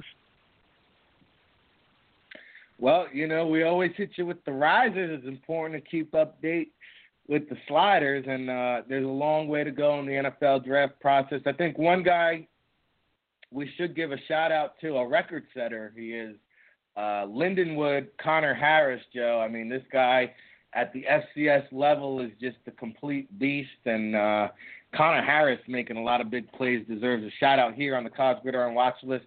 Well, 2.80 3.06
you 3.14 3.28
know, 3.28 3.48
we 3.48 3.64
always 3.64 3.92
hit 3.96 4.10
you 4.16 4.26
with 4.26 4.44
the 4.46 4.52
risers. 4.52 5.20
It's 5.20 5.28
important 5.28 5.82
to 5.82 5.90
keep 5.90 6.12
update 6.12 6.68
with 7.28 7.50
the 7.50 7.58
sliders, 7.68 8.26
and 8.28 8.50
uh, 8.50 8.82
there's 8.88 9.06
a 9.06 9.10
long 9.10 9.48
way 9.48 9.64
to 9.64 9.72
go 9.72 10.00
in 10.00 10.06
the 10.06 10.32
NFL 10.32 10.66
draft 10.66 11.00
process. 11.00 11.42
I 11.46 11.54
think 11.54 11.78
one 11.78 12.04
guy 12.04 12.48
we 13.52 13.72
should 13.78 13.96
give 13.96 14.12
a 14.12 14.18
shout 14.28 14.52
out 14.52 14.74
to, 14.82 14.98
a 14.98 15.08
record 15.08 15.46
setter. 15.54 15.94
He 15.96 16.12
is 16.14 16.36
uh, 16.98 17.26
Lindenwood 17.26 18.08
Connor 18.22 18.54
Harris, 18.54 19.02
Joe. 19.14 19.42
I 19.44 19.48
mean, 19.48 19.70
this 19.70 19.84
guy 19.92 20.34
at 20.74 20.92
the 20.94 21.06
FCS 21.10 21.66
level 21.72 22.20
is 22.20 22.32
just 22.40 22.58
a 22.68 22.72
complete 22.72 23.40
beast, 23.40 23.70
and 23.86 24.16
uh, 24.16 24.50
Connor 24.96 25.24
Harris 25.24 25.60
making 25.68 25.98
a 25.98 26.04
lot 26.04 26.22
of 26.22 26.30
big 26.30 26.52
plays 26.52 26.86
deserves 26.88 27.24
a 27.24 27.32
shout 27.40 27.60
out 27.60 27.74
here 27.74 27.96
on 27.96 28.04
the 28.04 28.10
College 28.10 28.42
Gridiron 28.44 28.76
Watch 28.76 28.96
List 29.04 29.26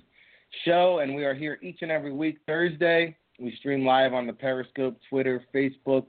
show. 0.65 1.01
And 1.01 1.15
we 1.15 1.25
are 1.25 1.35
here 1.35 1.59
each 1.63 1.79
and 1.83 1.91
every 1.91 2.13
week 2.13 2.39
Thursday. 2.47 3.17
We 3.39 3.55
stream 3.57 3.85
live 3.85 4.15
on 4.15 4.27
the 4.27 4.33
Periscope, 4.33 4.99
Twitter, 5.09 5.45
Facebook, 5.55 6.07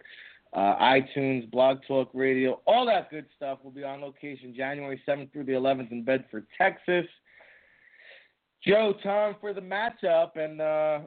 uh, 0.53 0.75
iTunes, 0.79 1.49
Blog 1.51 1.79
Talk 1.87 2.09
Radio, 2.13 2.59
all 2.65 2.85
that 2.87 3.09
good 3.11 3.25
stuff. 3.35 3.59
We'll 3.63 3.73
be 3.73 3.83
on 3.83 4.01
location 4.01 4.53
January 4.55 5.01
7th 5.07 5.31
through 5.31 5.43
the 5.45 5.51
11th 5.53 5.91
in 5.91 6.03
Bedford, 6.03 6.47
Texas. 6.57 7.05
Joe, 8.65 8.93
time 9.03 9.35
for 9.39 9.53
the 9.53 9.61
matchup. 9.61 10.35
And, 10.35 10.59
uh, 10.59 10.99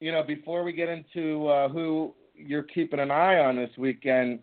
you 0.00 0.12
know, 0.12 0.22
before 0.22 0.62
we 0.62 0.72
get 0.72 0.88
into 0.88 1.48
uh, 1.48 1.68
who 1.68 2.14
you're 2.34 2.62
keeping 2.62 3.00
an 3.00 3.10
eye 3.10 3.38
on 3.38 3.56
this 3.56 3.70
weekend, 3.76 4.38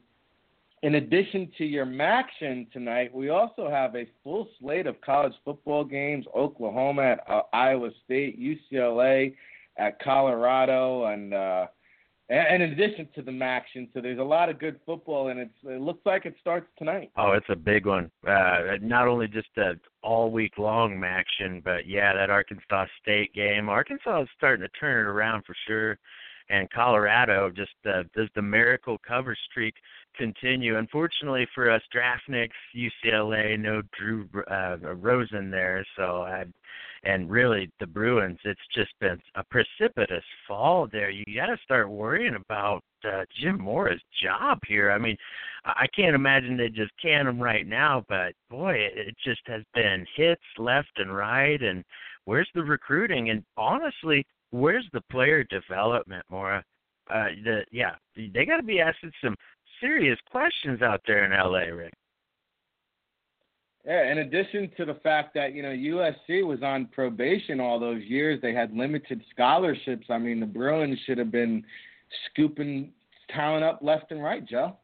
in 0.84 0.96
addition 0.96 1.50
to 1.58 1.66
your 1.66 1.86
MACtion 1.86 2.70
tonight, 2.72 3.14
we 3.14 3.30
also 3.30 3.70
have 3.70 3.96
a 3.96 4.06
full 4.24 4.48
slate 4.60 4.88
of 4.88 5.00
college 5.02 5.34
football 5.44 5.86
games 5.86 6.26
Oklahoma 6.36 7.02
at 7.02 7.20
uh, 7.30 7.42
Iowa 7.54 7.90
State, 8.04 8.38
UCLA 8.40 9.34
at 9.78 10.00
Colorado, 10.00 11.06
and, 11.06 11.34
uh, 11.34 11.68
and 12.30 12.64
in 12.64 12.72
addition 12.72 13.08
to 13.16 13.22
the 13.22 13.32
MACtion. 13.32 13.88
So 13.94 14.02
there's 14.02 14.20
a 14.20 14.24
lot 14.24 14.50
of 14.50 14.60
good 14.60 14.80
football, 14.86 15.30
and 15.30 15.40
it 15.40 15.52
looks 15.64 16.06
like 16.06 16.26
it 16.26 16.36
starts 16.42 16.68
tonight. 16.78 17.12
Oh, 17.18 17.34
it's 17.34 17.46
a 17.50 17.56
big 17.56 17.86
one. 17.86 18.10
Uh, 18.28 18.78
not 18.82 19.08
only 19.08 19.28
just 19.28 19.50
a 19.58 19.74
all 20.02 20.32
week 20.32 20.58
long 20.58 20.96
MACtion, 20.98 21.64
but 21.64 21.88
yeah, 21.88 22.14
that 22.14 22.30
Arkansas 22.30 22.86
State 23.02 23.34
game. 23.34 23.70
Arkansas 23.70 24.24
is 24.24 24.30
starting 24.38 24.66
to 24.66 24.80
turn 24.80 25.06
it 25.06 25.10
around 25.10 25.44
for 25.46 25.56
sure 25.68 26.00
and 26.50 26.70
Colorado 26.70 27.50
just 27.50 27.74
uh, 27.88 28.04
does 28.16 28.30
the 28.36 28.42
miracle 28.42 28.98
cover 29.08 29.36
streak 29.50 29.76
continue. 30.18 30.78
Unfortunately 30.78 31.48
for 31.54 31.70
us 31.70 31.82
draftniks, 31.94 32.50
UCLA, 32.76 33.60
no 33.60 33.82
Drew 33.98 34.28
uh, 34.50 34.78
Rosen 34.96 35.50
there, 35.52 35.86
so 35.96 36.24
I, 36.24 36.46
and 37.04 37.30
really 37.30 37.72
the 37.80 37.88
Bruins, 37.88 38.40
it's 38.44 38.60
just 38.74 38.92
been 39.00 39.20
a 39.36 39.44
precipitous 39.44 40.24
fall 40.48 40.88
there. 40.92 41.10
You 41.10 41.24
got 41.36 41.48
to 41.48 41.58
start 41.64 41.90
worrying 41.90 42.36
about 42.36 42.84
uh, 43.06 43.24
Jim 43.40 43.62
Mora's 43.62 44.02
job 44.24 44.60
here. 44.68 44.92
I 44.92 44.98
mean, 44.98 45.16
I 45.66 45.88
can't 45.96 46.16
imagine 46.16 46.58
they 46.58 46.70
just 46.70 46.92
can 47.02 47.28
him 47.28 47.40
right 47.40 47.68
now, 47.68 48.04
but 48.10 48.34
boy, 48.50 48.74
it, 48.74 49.16
just 49.24 49.42
has 49.46 49.62
been 49.74 50.06
hits 50.16 50.42
left 50.58 50.92
and 50.98 51.16
right, 51.16 51.62
and 51.62 51.84
where's 52.26 52.50
the 52.56 52.64
recruiting? 52.64 53.30
And 53.30 53.44
honestly, 53.58 54.26
where's 54.52 54.88
the 54.94 55.02
player 55.12 55.44
development, 55.44 56.26
Mora? 56.30 56.64
Uh, 57.10 57.28
the 57.44 57.64
yeah, 57.72 57.92
they 58.16 58.46
got 58.46 58.58
to 58.58 58.64
be 58.64 58.80
asking 58.80 59.12
some 59.24 59.36
serious 59.80 60.18
questions 60.30 60.82
out 60.82 61.02
there 61.08 61.26
in 61.26 61.32
LA, 61.32 61.74
Rick. 61.76 61.94
Yeah, 63.86 64.12
in 64.12 64.18
addition 64.18 64.72
to 64.78 64.86
the 64.86 64.96
fact 64.96 65.36
that, 65.36 65.54
you 65.54 65.62
know, 65.62 65.70
USC 65.70 66.46
was 66.46 66.64
on 66.64 66.88
probation 66.88 67.60
all 67.60 67.80
those 67.80 68.02
years, 68.04 68.42
they 68.42 68.54
had 68.54 68.76
limited 68.76 69.22
scholarships. 69.32 70.08
I 70.10 70.18
mean, 70.18 70.40
the 70.40 70.46
Bruins 70.48 70.98
should 71.06 71.20
have 71.20 71.32
been 71.32 71.64
scooping 72.32 72.92
talent 73.30 73.64
up 73.64 73.80
left 73.84 74.12
and 74.12 74.24
right, 74.24 74.44
Joe. 74.44 74.76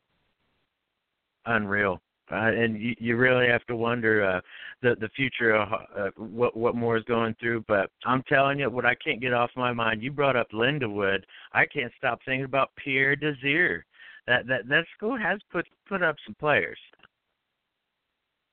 Unreal. 1.47 1.99
Uh, 2.31 2.51
and 2.51 2.79
you, 2.79 2.95
you 2.99 3.17
really 3.17 3.47
have 3.47 3.65
to 3.65 3.75
wonder 3.75 4.23
uh, 4.23 4.39
the 4.81 4.95
the 5.01 5.09
future 5.09 5.53
of 5.53 5.67
uh, 5.97 6.09
what 6.15 6.55
what 6.55 6.75
more 6.75 6.95
is 6.95 7.03
going 7.03 7.35
through. 7.41 7.65
But 7.67 7.89
I'm 8.05 8.23
telling 8.29 8.59
you, 8.59 8.69
what 8.69 8.85
I 8.85 8.95
can't 8.95 9.19
get 9.19 9.33
off 9.33 9.49
my 9.57 9.73
mind. 9.73 10.01
You 10.01 10.11
brought 10.11 10.37
up 10.37 10.49
Lindenwood. 10.51 11.23
I 11.51 11.65
can't 11.65 11.91
stop 11.97 12.19
thinking 12.23 12.45
about 12.45 12.69
Pierre 12.81 13.17
Desir 13.17 13.85
that 14.31 14.47
that 14.47 14.67
that 14.69 14.85
school 14.95 15.17
has 15.17 15.39
put 15.51 15.67
put 15.87 16.01
up 16.01 16.15
some 16.25 16.35
players. 16.39 16.79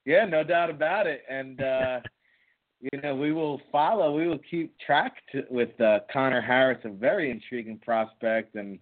Yeah, 0.05 0.25
no 0.25 0.43
doubt 0.43 0.69
about 0.69 1.07
it, 1.07 1.23
and 1.29 1.61
uh, 1.61 1.99
you 2.81 3.01
know 3.01 3.15
we 3.15 3.31
will 3.31 3.61
follow. 3.71 4.15
We 4.15 4.27
will 4.27 4.41
keep 4.49 4.77
track 4.79 5.13
to, 5.31 5.43
with 5.49 5.79
uh, 5.79 5.99
Connor 6.11 6.41
Harris, 6.41 6.79
a 6.83 6.89
very 6.89 7.31
intriguing 7.31 7.79
prospect, 7.79 8.55
and 8.55 8.79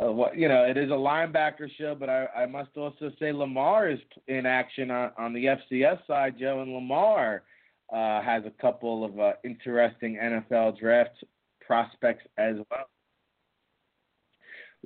uh, 0.00 0.10
what 0.10 0.36
you 0.36 0.48
know 0.48 0.64
it 0.64 0.76
is 0.78 0.90
a 0.90 0.94
linebacker 0.94 1.68
show, 1.78 1.94
but 1.94 2.08
I, 2.08 2.26
I 2.36 2.46
must 2.46 2.76
also 2.76 3.10
say 3.18 3.32
Lamar 3.32 3.90
is 3.90 3.98
in 4.28 4.46
action 4.46 4.90
on, 4.90 5.10
on 5.18 5.32
the 5.34 5.44
FCS 5.44 6.06
side, 6.06 6.36
Joe, 6.38 6.62
and 6.62 6.72
Lamar 6.72 7.42
uh, 7.92 8.22
has 8.22 8.44
a 8.46 8.62
couple 8.62 9.04
of 9.04 9.18
uh, 9.20 9.32
interesting 9.44 10.16
NFL 10.16 10.78
draft 10.78 11.24
prospects 11.60 12.24
as 12.38 12.56
well. 12.70 12.86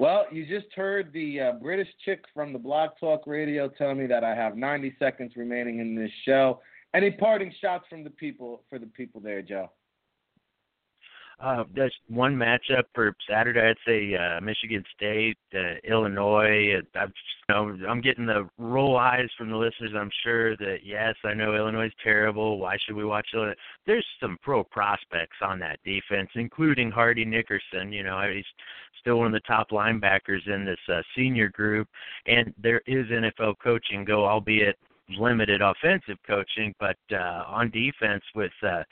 Well, 0.00 0.24
you 0.32 0.46
just 0.46 0.72
heard 0.74 1.12
the 1.12 1.40
uh, 1.40 1.52
British 1.60 1.88
chick 2.06 2.24
from 2.32 2.54
the 2.54 2.58
Blog 2.58 2.92
Talk 2.98 3.26
Radio 3.26 3.68
tell 3.68 3.94
me 3.94 4.06
that 4.06 4.24
I 4.24 4.34
have 4.34 4.56
90 4.56 4.96
seconds 4.98 5.32
remaining 5.36 5.80
in 5.80 5.94
this 5.94 6.10
show. 6.24 6.62
Any 6.94 7.10
parting 7.10 7.52
shots 7.60 7.84
from 7.90 8.02
the 8.02 8.08
people 8.08 8.62
for 8.70 8.78
the 8.78 8.86
people 8.86 9.20
there, 9.20 9.42
Joe? 9.42 9.70
Uh, 11.40 11.64
there's 11.74 11.94
one 12.08 12.36
matchup 12.36 12.82
for 12.94 13.14
Saturday. 13.28 13.60
I'd 13.60 13.76
say 13.86 14.14
uh, 14.14 14.40
Michigan 14.42 14.84
State, 14.94 15.38
uh, 15.54 15.76
Illinois. 15.84 16.82
I've, 16.94 17.12
you 17.48 17.54
know, 17.54 17.76
I'm 17.88 18.02
getting 18.02 18.26
the 18.26 18.46
roll 18.58 18.98
eyes 18.98 19.28
from 19.38 19.50
the 19.50 19.56
listeners. 19.56 19.92
I'm 19.96 20.10
sure 20.22 20.54
that 20.58 20.78
yes, 20.84 21.14
I 21.24 21.32
know 21.32 21.54
Illinois 21.54 21.86
is 21.86 21.92
terrible. 22.02 22.58
Why 22.58 22.76
should 22.84 22.94
we 22.94 23.06
watch 23.06 23.28
Illinois? 23.32 23.54
There's 23.86 24.04
some 24.20 24.36
pro 24.42 24.62
prospects 24.64 25.38
on 25.40 25.58
that 25.60 25.78
defense, 25.82 26.28
including 26.34 26.90
Hardy 26.90 27.24
Nickerson. 27.24 27.90
You 27.90 28.02
know, 28.02 28.20
he's 28.30 28.44
still 29.00 29.16
one 29.16 29.28
of 29.28 29.32
the 29.32 29.40
top 29.40 29.70
linebackers 29.70 30.46
in 30.46 30.66
this 30.66 30.78
uh, 30.92 31.00
senior 31.16 31.48
group, 31.48 31.88
and 32.26 32.52
there 32.62 32.82
is 32.86 33.06
NFL 33.06 33.54
coaching 33.62 34.04
go, 34.04 34.26
albeit 34.26 34.76
limited 35.18 35.60
offensive 35.62 36.18
coaching, 36.26 36.74
but 36.78 36.96
uh, 37.12 37.44
on 37.46 37.70
defense 37.70 38.22
with 38.34 38.52
uh, 38.62 38.82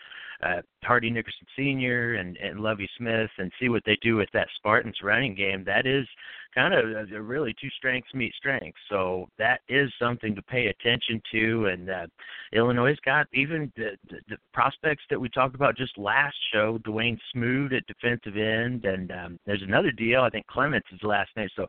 uh, 0.43 0.63
Hardy 0.85 1.11
Nickerson 1.11 1.47
Sr. 1.57 2.15
and, 2.15 2.37
and 2.37 2.61
Lovie 2.61 2.89
Smith 2.97 3.31
and 3.39 3.51
see 3.61 3.69
what 3.69 3.83
they 3.85 3.99
do 4.03 4.17
with 4.17 4.29
that 4.33 4.49
Spartans 4.57 4.99
running 5.03 5.35
game. 5.35 5.65
That 5.65 5.87
is 5.87 6.07
kind 6.55 6.75
of 6.75 7.11
uh, 7.13 7.21
really 7.21 7.55
two 7.61 7.69
strengths 7.77 8.15
meet 8.15 8.33
strengths. 8.35 8.79
So 8.89 9.29
that 9.39 9.61
is 9.69 9.91
something 10.01 10.35
to 10.37 10.43
pay 10.43 10.69
attention 10.69 11.21
to. 11.33 11.67
And 11.67 11.91
uh, 11.91 12.07
Illinois 12.53 12.91
has 12.91 12.99
got 13.05 13.27
even 13.35 13.73
the, 13.77 13.97
the, 14.09 14.17
the 14.29 14.37
prospects 14.53 15.03
that 15.11 15.21
we 15.21 15.29
talked 15.29 15.55
about 15.55 15.77
just 15.77 15.99
last 15.99 16.37
show, 16.53 16.79
Dawuane 16.79 17.19
Smoot 17.33 17.73
at 17.73 17.87
defensive 17.87 18.37
end, 18.37 18.85
and 18.85 19.11
um, 19.11 19.39
there's 19.45 19.63
another 19.63 19.91
deal. 19.91 20.23
I 20.23 20.31
think 20.31 20.47
Clements 20.47 20.89
is 20.93 21.01
last 21.03 21.31
name. 21.37 21.49
So 21.57 21.67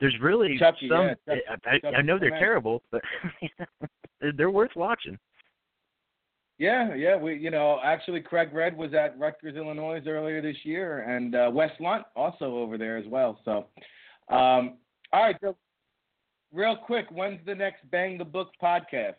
there's 0.00 0.16
really 0.20 0.58
Chunky, 0.58 0.88
some. 0.88 1.08
yeah, 1.08 1.14
Chunky, 1.26 1.42
I, 1.66 1.78
Chunky 1.78 1.96
I 1.96 2.02
know 2.02 2.18
they're 2.18 2.30
Clement. 2.30 2.40
terrible, 2.42 2.82
but 2.90 3.02
they're 4.36 4.50
worth 4.50 4.74
watching. 4.76 5.18
Yeah, 6.58 6.94
yeah. 6.94 7.16
We, 7.16 7.36
you 7.36 7.50
know, 7.50 7.78
actually, 7.84 8.20
Craig 8.20 8.48
Red 8.52 8.76
was 8.76 8.94
at 8.94 9.18
Rutgers, 9.18 9.56
Illinois 9.56 10.00
earlier 10.06 10.40
this 10.40 10.56
year, 10.62 11.00
and 11.02 11.34
uh, 11.34 11.50
Wes 11.52 11.70
Lunt 11.80 12.04
also 12.16 12.56
over 12.56 12.78
there 12.78 12.96
as 12.96 13.04
well. 13.06 13.38
So, 13.44 13.66
um, 14.34 14.78
all 15.12 15.22
right. 15.22 15.36
So, 15.42 15.54
real 16.52 16.76
quick, 16.76 17.06
when's 17.10 17.40
the 17.44 17.54
next 17.54 17.88
Bang 17.90 18.16
the 18.16 18.24
Book 18.24 18.52
podcast? 18.62 19.16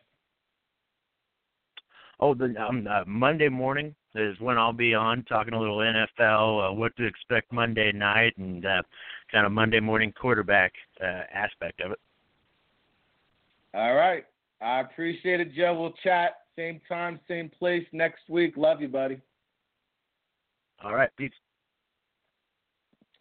Oh, 2.19 2.33
the 2.33 2.55
um, 2.59 2.87
uh, 2.89 3.03
Monday 3.05 3.49
morning 3.49 3.93
is 4.15 4.39
when 4.39 4.57
I'll 4.57 4.73
be 4.73 4.95
on 4.95 5.23
talking 5.25 5.53
a 5.53 5.59
little 5.59 5.77
NFL, 5.77 6.71
uh, 6.71 6.73
what 6.73 6.95
to 6.97 7.05
expect 7.05 7.53
Monday 7.53 7.91
night, 7.91 8.35
and 8.37 8.65
uh, 8.65 8.81
kind 9.31 9.45
of 9.45 9.51
Monday 9.51 9.79
morning 9.79 10.11
quarterback 10.19 10.73
uh, 10.99 11.21
aspect 11.31 11.81
of 11.81 11.91
it. 11.91 11.99
All 13.75 13.93
right. 13.93 14.25
I 14.61 14.81
appreciate 14.81 15.39
it, 15.39 15.53
Joe. 15.53 15.79
We'll 15.79 15.93
chat 16.03 16.37
same 16.57 16.81
time, 16.89 17.19
same 17.27 17.49
place 17.49 17.85
next 17.91 18.21
week. 18.29 18.57
Love 18.57 18.81
you, 18.81 18.87
buddy. 18.87 19.21
All 20.83 20.95
right, 20.95 21.09
peace. 21.17 21.31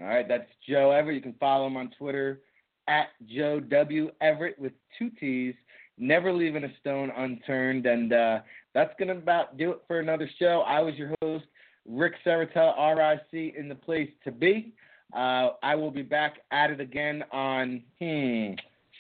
All 0.01 0.07
right, 0.07 0.27
that's 0.27 0.49
Joe 0.69 0.91
Everett. 0.91 1.17
You 1.17 1.23
can 1.23 1.35
follow 1.39 1.67
him 1.67 1.77
on 1.77 1.91
Twitter 1.99 2.41
at 2.89 3.09
Joe 3.27 3.61
W 3.61 4.11
Everett 4.21 4.59
with 4.59 4.73
two 4.99 5.11
T's. 5.19 5.55
Never 5.99 6.33
leaving 6.33 6.65
a 6.65 6.73
stone 6.81 7.11
unturned, 7.17 7.87
and 7.87 8.13
uh, 8.13 8.41
that's 8.75 8.93
gonna 8.99 9.17
about 9.17 9.57
do 9.57 9.71
it 9.71 9.83
for 9.87 10.01
another 10.01 10.29
show. 10.39 10.63
I 10.67 10.81
was 10.81 10.95
your 10.97 11.15
host, 11.23 11.47
Rick 11.87 12.15
Saratel, 12.25 12.75
RIC 12.97 13.55
in 13.57 13.69
the 13.69 13.75
place 13.75 14.11
to 14.25 14.31
be. 14.31 14.75
Uh, 15.15 15.51
I 15.63 15.75
will 15.75 15.91
be 15.91 16.03
back 16.03 16.41
at 16.51 16.71
it 16.71 16.81
again 16.81 17.25
on 17.33 17.83
hmm, 17.99 18.53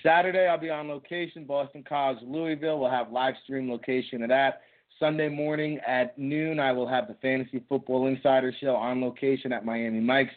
Saturday. 0.02 0.46
I'll 0.46 0.58
be 0.58 0.70
on 0.70 0.88
location, 0.88 1.44
Boston 1.44 1.84
College, 1.88 2.18
Louisville. 2.22 2.78
We'll 2.78 2.90
have 2.90 3.12
live 3.12 3.34
stream 3.44 3.70
location 3.70 4.22
of 4.22 4.28
that. 4.28 4.62
Sunday 4.98 5.28
morning 5.28 5.78
at 5.86 6.16
noon, 6.18 6.58
I 6.58 6.72
will 6.72 6.88
have 6.88 7.06
the 7.06 7.16
Fantasy 7.20 7.62
Football 7.68 8.06
Insider 8.06 8.54
Show 8.60 8.74
on 8.74 9.00
location 9.00 9.52
at 9.52 9.64
Miami 9.64 10.00
Mike's. 10.00 10.32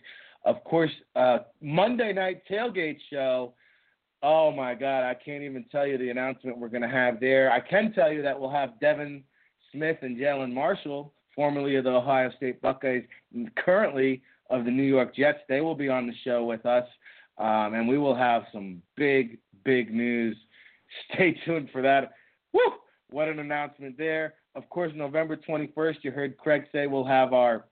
Of 0.46 0.64
course, 0.64 0.92
uh, 1.16 1.40
Monday 1.62 2.14
night 2.14 2.42
tailgate 2.50 2.98
show. 3.10 3.54
Oh 4.22 4.52
my 4.52 4.76
God, 4.76 5.04
I 5.04 5.14
can't 5.14 5.44
even 5.44 5.64
tell 5.72 5.88
you 5.88 5.98
the 5.98 6.10
announcement 6.10 6.58
we're 6.58 6.68
going 6.68 6.82
to 6.82 6.90
have 6.90 7.20
there. 7.20 7.52
I 7.52 7.62
can 7.62 7.94
tell 7.94 8.12
you 8.12 8.22
that 8.22 8.38
we'll 8.38 8.50
have 8.50 8.80
Devin 8.82 9.24
Smith 9.72 9.98
and 10.02 10.18
Jalin 10.18 10.54
Marshall, 10.54 11.14
formerly 11.36 11.76
of 11.78 11.86
the 11.86 11.92
Ohio 11.92 12.30
State 12.36 12.62
Buckeyes, 12.62 13.04
currently 13.56 14.22
of 14.50 14.66
the 14.66 14.72
New 14.72 14.84
York 14.84 15.16
Jets. 15.16 15.40
They 15.48 15.62
will 15.62 15.76
be 15.76 15.88
on 15.88 16.08
the 16.08 16.14
show 16.24 16.44
with 16.44 16.66
us, 16.66 16.88
um, 17.38 17.76
and 17.76 17.88
we 17.88 17.98
will 17.98 18.16
have 18.16 18.44
some 18.52 18.82
big, 18.98 19.38
big 19.64 19.94
news. 19.94 20.38
Stay 21.14 21.38
tuned 21.46 21.70
for 21.72 21.82
that. 21.82 22.12
Woo! 22.54 22.62
What 23.10 23.28
an 23.28 23.40
announcement 23.40 23.98
there. 23.98 24.36
Of 24.56 24.70
course, 24.70 24.92
November 24.96 25.38
21st, 25.38 25.98
you 26.02 26.12
heard 26.12 26.38
Craig 26.38 26.64
say 26.72 26.88
we'll 26.88 27.06
have 27.06 27.34
our 27.34 27.66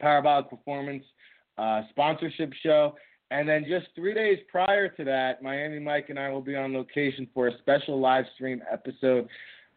Parabolic 0.00 0.50
Performance 0.50 1.04
uh, 1.58 1.82
sponsorship 1.90 2.52
show. 2.62 2.94
And 3.30 3.48
then 3.48 3.64
just 3.66 3.86
three 3.94 4.12
days 4.12 4.38
prior 4.50 4.88
to 4.88 5.04
that, 5.04 5.42
Miami 5.42 5.78
Mike 5.78 6.10
and 6.10 6.18
I 6.18 6.28
will 6.28 6.42
be 6.42 6.54
on 6.54 6.74
location 6.74 7.26
for 7.32 7.48
a 7.48 7.58
special 7.58 7.98
live 7.98 8.26
stream 8.34 8.62
episode 8.70 9.26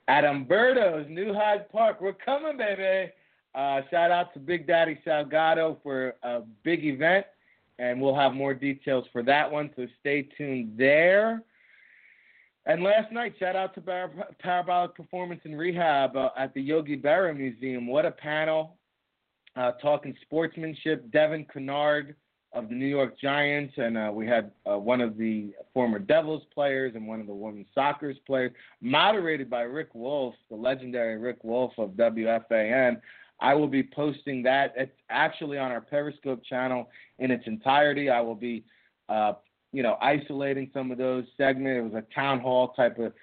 at 0.09 0.25
Umberto's 0.25 1.07
New 1.09 1.33
Hyde 1.33 1.69
Park. 1.69 2.01
We're 2.01 2.13
coming, 2.13 2.57
baby. 2.57 3.11
Uh, 3.53 3.81
shout 3.89 4.11
out 4.11 4.33
to 4.33 4.39
Big 4.39 4.67
Daddy 4.67 4.99
Salgado 5.07 5.77
for 5.81 6.15
a 6.23 6.41
big 6.63 6.83
event, 6.83 7.25
and 7.79 8.01
we'll 8.01 8.15
have 8.15 8.33
more 8.33 8.53
details 8.53 9.05
for 9.11 9.23
that 9.23 9.51
one, 9.51 9.69
so 9.75 9.85
stay 9.99 10.27
tuned 10.37 10.73
there. 10.77 11.43
And 12.65 12.83
last 12.83 13.11
night, 13.11 13.35
shout 13.39 13.55
out 13.55 13.75
to 13.75 13.81
Par- 13.81 14.11
Parabolic 14.39 14.95
Performance 14.95 15.41
and 15.43 15.57
Rehab 15.57 16.15
uh, 16.15 16.29
at 16.37 16.53
the 16.53 16.61
Yogi 16.61 16.97
Berra 16.97 17.35
Museum. 17.35 17.87
What 17.87 18.05
a 18.05 18.11
panel! 18.11 18.77
Uh, 19.55 19.71
talking 19.73 20.15
sportsmanship. 20.23 21.09
Devon 21.11 21.45
Kennard 21.51 22.15
of 22.55 22.69
the 22.69 22.75
New 22.75 22.87
York 22.87 23.19
Giants, 23.19 23.73
and 23.77 23.97
uh, 23.97 24.09
we 24.13 24.25
had 24.25 24.51
uh, 24.69 24.77
one 24.77 25.01
of 25.01 25.17
the 25.17 25.53
former 25.73 25.99
Devils 25.99 26.43
players 26.53 26.93
and 26.95 27.05
one 27.05 27.19
of 27.19 27.27
the 27.27 27.33
women's 27.33 27.67
soccer's 27.75 28.17
players, 28.25 28.51
moderated 28.81 29.49
by 29.49 29.61
Rick 29.61 29.89
Wolff, 29.93 30.33
the 30.49 30.55
legendary 30.55 31.17
Rick 31.17 31.43
Wolff 31.43 31.73
of 31.77 31.91
WFAN. 31.91 32.99
I 33.39 33.53
will 33.53 33.67
be 33.67 33.83
posting 33.83 34.43
that. 34.43 34.73
It's 34.77 34.95
actually 35.09 35.57
on 35.57 35.71
our 35.71 35.81
Periscope 35.81 36.43
channel 36.43 36.89
in 37.19 37.31
its 37.31 37.45
entirety. 37.47 38.09
I 38.09 38.21
will 38.21 38.35
be, 38.35 38.63
uh, 39.09 39.33
you 39.71 39.83
know, 39.83 39.97
isolating 40.01 40.69
some 40.73 40.91
of 40.91 40.97
those 40.97 41.25
segments. 41.37 41.77
It 41.77 41.93
was 41.93 42.03
a 42.03 42.13
town 42.13 42.39
hall 42.39 42.69
type 42.69 42.97
of 42.97 43.13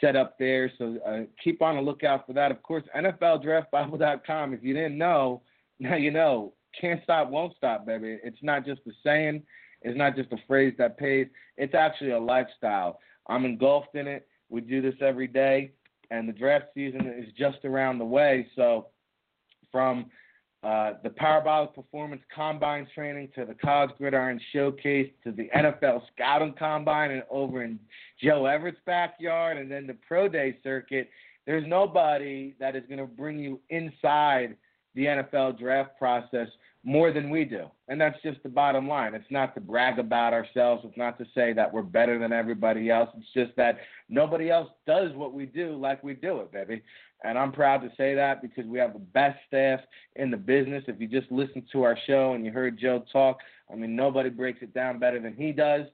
setup 0.00 0.38
there, 0.38 0.70
so 0.78 0.98
uh, 1.06 1.20
keep 1.42 1.62
on 1.62 1.76
the 1.76 1.82
lookout 1.82 2.26
for 2.26 2.32
that. 2.32 2.50
Of 2.50 2.62
course, 2.62 2.82
NFLDraftBible.com. 2.96 4.54
If 4.54 4.64
you 4.64 4.74
didn't 4.74 4.98
know, 4.98 5.42
now 5.78 5.96
you 5.96 6.10
know. 6.10 6.54
Can't 6.80 7.02
stop, 7.04 7.28
won't 7.28 7.54
stop, 7.56 7.84
baby. 7.84 8.18
It's 8.24 8.42
not 8.42 8.64
just 8.64 8.80
a 8.86 8.92
saying. 9.04 9.42
It's 9.82 9.96
not 9.96 10.16
just 10.16 10.32
a 10.32 10.38
phrase 10.46 10.74
that 10.78 10.96
pays. 10.96 11.26
It's 11.56 11.74
actually 11.74 12.12
a 12.12 12.18
lifestyle. 12.18 12.98
I'm 13.26 13.44
engulfed 13.44 13.94
in 13.94 14.06
it. 14.06 14.26
We 14.48 14.60
do 14.60 14.80
this 14.80 14.94
every 15.00 15.26
day, 15.26 15.72
and 16.10 16.28
the 16.28 16.32
draft 16.32 16.66
season 16.74 17.06
is 17.06 17.32
just 17.36 17.64
around 17.64 17.98
the 17.98 18.04
way. 18.04 18.46
So, 18.56 18.88
from 19.72 20.06
uh, 20.62 20.92
the 21.02 21.10
Parabolic 21.10 21.74
Performance 21.74 22.22
Combine 22.32 22.86
training 22.94 23.30
to 23.34 23.44
the 23.44 23.54
College 23.54 23.90
Gridiron 23.98 24.40
Showcase 24.52 25.10
to 25.24 25.32
the 25.32 25.48
NFL 25.56 26.02
Scouting 26.14 26.54
Combine 26.56 27.10
and 27.10 27.24
over 27.30 27.64
in 27.64 27.80
Joe 28.22 28.46
Everett's 28.46 28.78
backyard, 28.86 29.56
and 29.56 29.68
then 29.68 29.88
the 29.88 29.96
Pro 30.06 30.28
Day 30.28 30.56
circuit, 30.62 31.10
there's 31.46 31.66
nobody 31.66 32.54
that 32.60 32.76
is 32.76 32.84
going 32.86 33.00
to 33.00 33.06
bring 33.06 33.40
you 33.40 33.58
inside 33.70 34.56
the 34.94 35.06
NFL 35.06 35.58
draft 35.58 35.98
process 35.98 36.46
more 36.84 37.12
than 37.12 37.30
we 37.30 37.44
do. 37.44 37.66
And 37.88 38.00
that's 38.00 38.20
just 38.22 38.42
the 38.42 38.48
bottom 38.48 38.88
line. 38.88 39.14
It's 39.14 39.30
not 39.30 39.54
to 39.54 39.60
brag 39.60 39.98
about 39.98 40.32
ourselves. 40.32 40.82
It's 40.84 40.96
not 40.96 41.16
to 41.18 41.24
say 41.34 41.52
that 41.52 41.72
we're 41.72 41.82
better 41.82 42.18
than 42.18 42.32
everybody 42.32 42.90
else. 42.90 43.08
It's 43.16 43.32
just 43.34 43.56
that 43.56 43.78
nobody 44.08 44.50
else 44.50 44.68
does 44.86 45.12
what 45.14 45.32
we 45.32 45.46
do 45.46 45.76
like 45.76 46.02
we 46.02 46.14
do 46.14 46.40
it, 46.40 46.50
baby. 46.50 46.82
And 47.24 47.38
I'm 47.38 47.52
proud 47.52 47.82
to 47.82 47.90
say 47.96 48.14
that 48.16 48.42
because 48.42 48.66
we 48.66 48.78
have 48.80 48.94
the 48.94 48.98
best 48.98 49.38
staff 49.46 49.78
in 50.16 50.30
the 50.30 50.36
business. 50.36 50.82
If 50.88 51.00
you 51.00 51.06
just 51.06 51.30
listened 51.30 51.64
to 51.70 51.84
our 51.84 51.96
show 52.06 52.32
and 52.32 52.44
you 52.44 52.50
heard 52.50 52.78
Joe 52.78 53.04
talk, 53.12 53.38
I 53.72 53.76
mean, 53.76 53.94
nobody 53.94 54.28
breaks 54.28 54.62
it 54.62 54.74
down 54.74 54.98
better 54.98 55.20
than 55.20 55.34
he 55.34 55.52
does. 55.52 55.86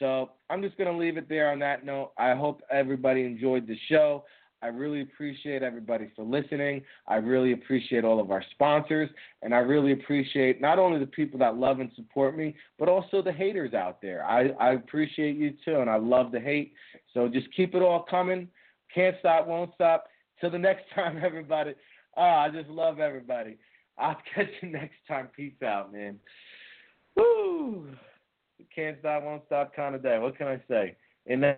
So 0.00 0.30
I'm 0.50 0.60
just 0.60 0.76
going 0.76 0.92
to 0.92 0.98
leave 0.98 1.16
it 1.16 1.28
there 1.28 1.52
on 1.52 1.60
that 1.60 1.84
note. 1.84 2.10
I 2.18 2.34
hope 2.34 2.62
everybody 2.72 3.22
enjoyed 3.24 3.68
the 3.68 3.78
show. 3.88 4.24
I 4.62 4.68
really 4.68 5.00
appreciate 5.00 5.62
everybody 5.62 6.10
for 6.14 6.24
listening. 6.24 6.82
I 7.08 7.16
really 7.16 7.52
appreciate 7.52 8.04
all 8.04 8.20
of 8.20 8.30
our 8.30 8.44
sponsors. 8.52 9.10
And 9.42 9.52
I 9.52 9.58
really 9.58 9.92
appreciate 9.92 10.60
not 10.60 10.78
only 10.78 11.00
the 11.00 11.06
people 11.06 11.38
that 11.40 11.56
love 11.56 11.80
and 11.80 11.90
support 11.96 12.36
me, 12.36 12.54
but 12.78 12.88
also 12.88 13.22
the 13.22 13.32
haters 13.32 13.74
out 13.74 14.00
there. 14.00 14.24
I, 14.24 14.50
I 14.60 14.74
appreciate 14.74 15.36
you 15.36 15.54
too, 15.64 15.80
and 15.80 15.90
I 15.90 15.96
love 15.96 16.30
the 16.30 16.38
hate. 16.38 16.74
So 17.12 17.28
just 17.28 17.48
keep 17.56 17.74
it 17.74 17.82
all 17.82 18.04
coming. 18.08 18.46
Can't 18.94 19.16
stop, 19.18 19.48
won't 19.48 19.74
stop. 19.74 20.04
Till 20.40 20.50
the 20.50 20.58
next 20.60 20.84
time, 20.94 21.20
everybody. 21.24 21.74
Oh, 22.16 22.22
I 22.22 22.48
just 22.48 22.68
love 22.68 23.00
everybody. 23.00 23.58
I'll 23.98 24.16
catch 24.34 24.48
you 24.60 24.70
next 24.70 24.96
time. 25.08 25.28
Peace 25.34 25.60
out, 25.64 25.92
man. 25.92 26.18
Woo! 27.16 27.88
Can't 28.74 28.96
stop, 29.00 29.24
won't 29.24 29.42
stop 29.46 29.74
kind 29.74 29.94
of 29.94 30.02
day. 30.02 30.18
What 30.18 30.38
can 30.38 30.46
I 30.46 30.62
say? 30.68 30.96
And. 31.26 31.56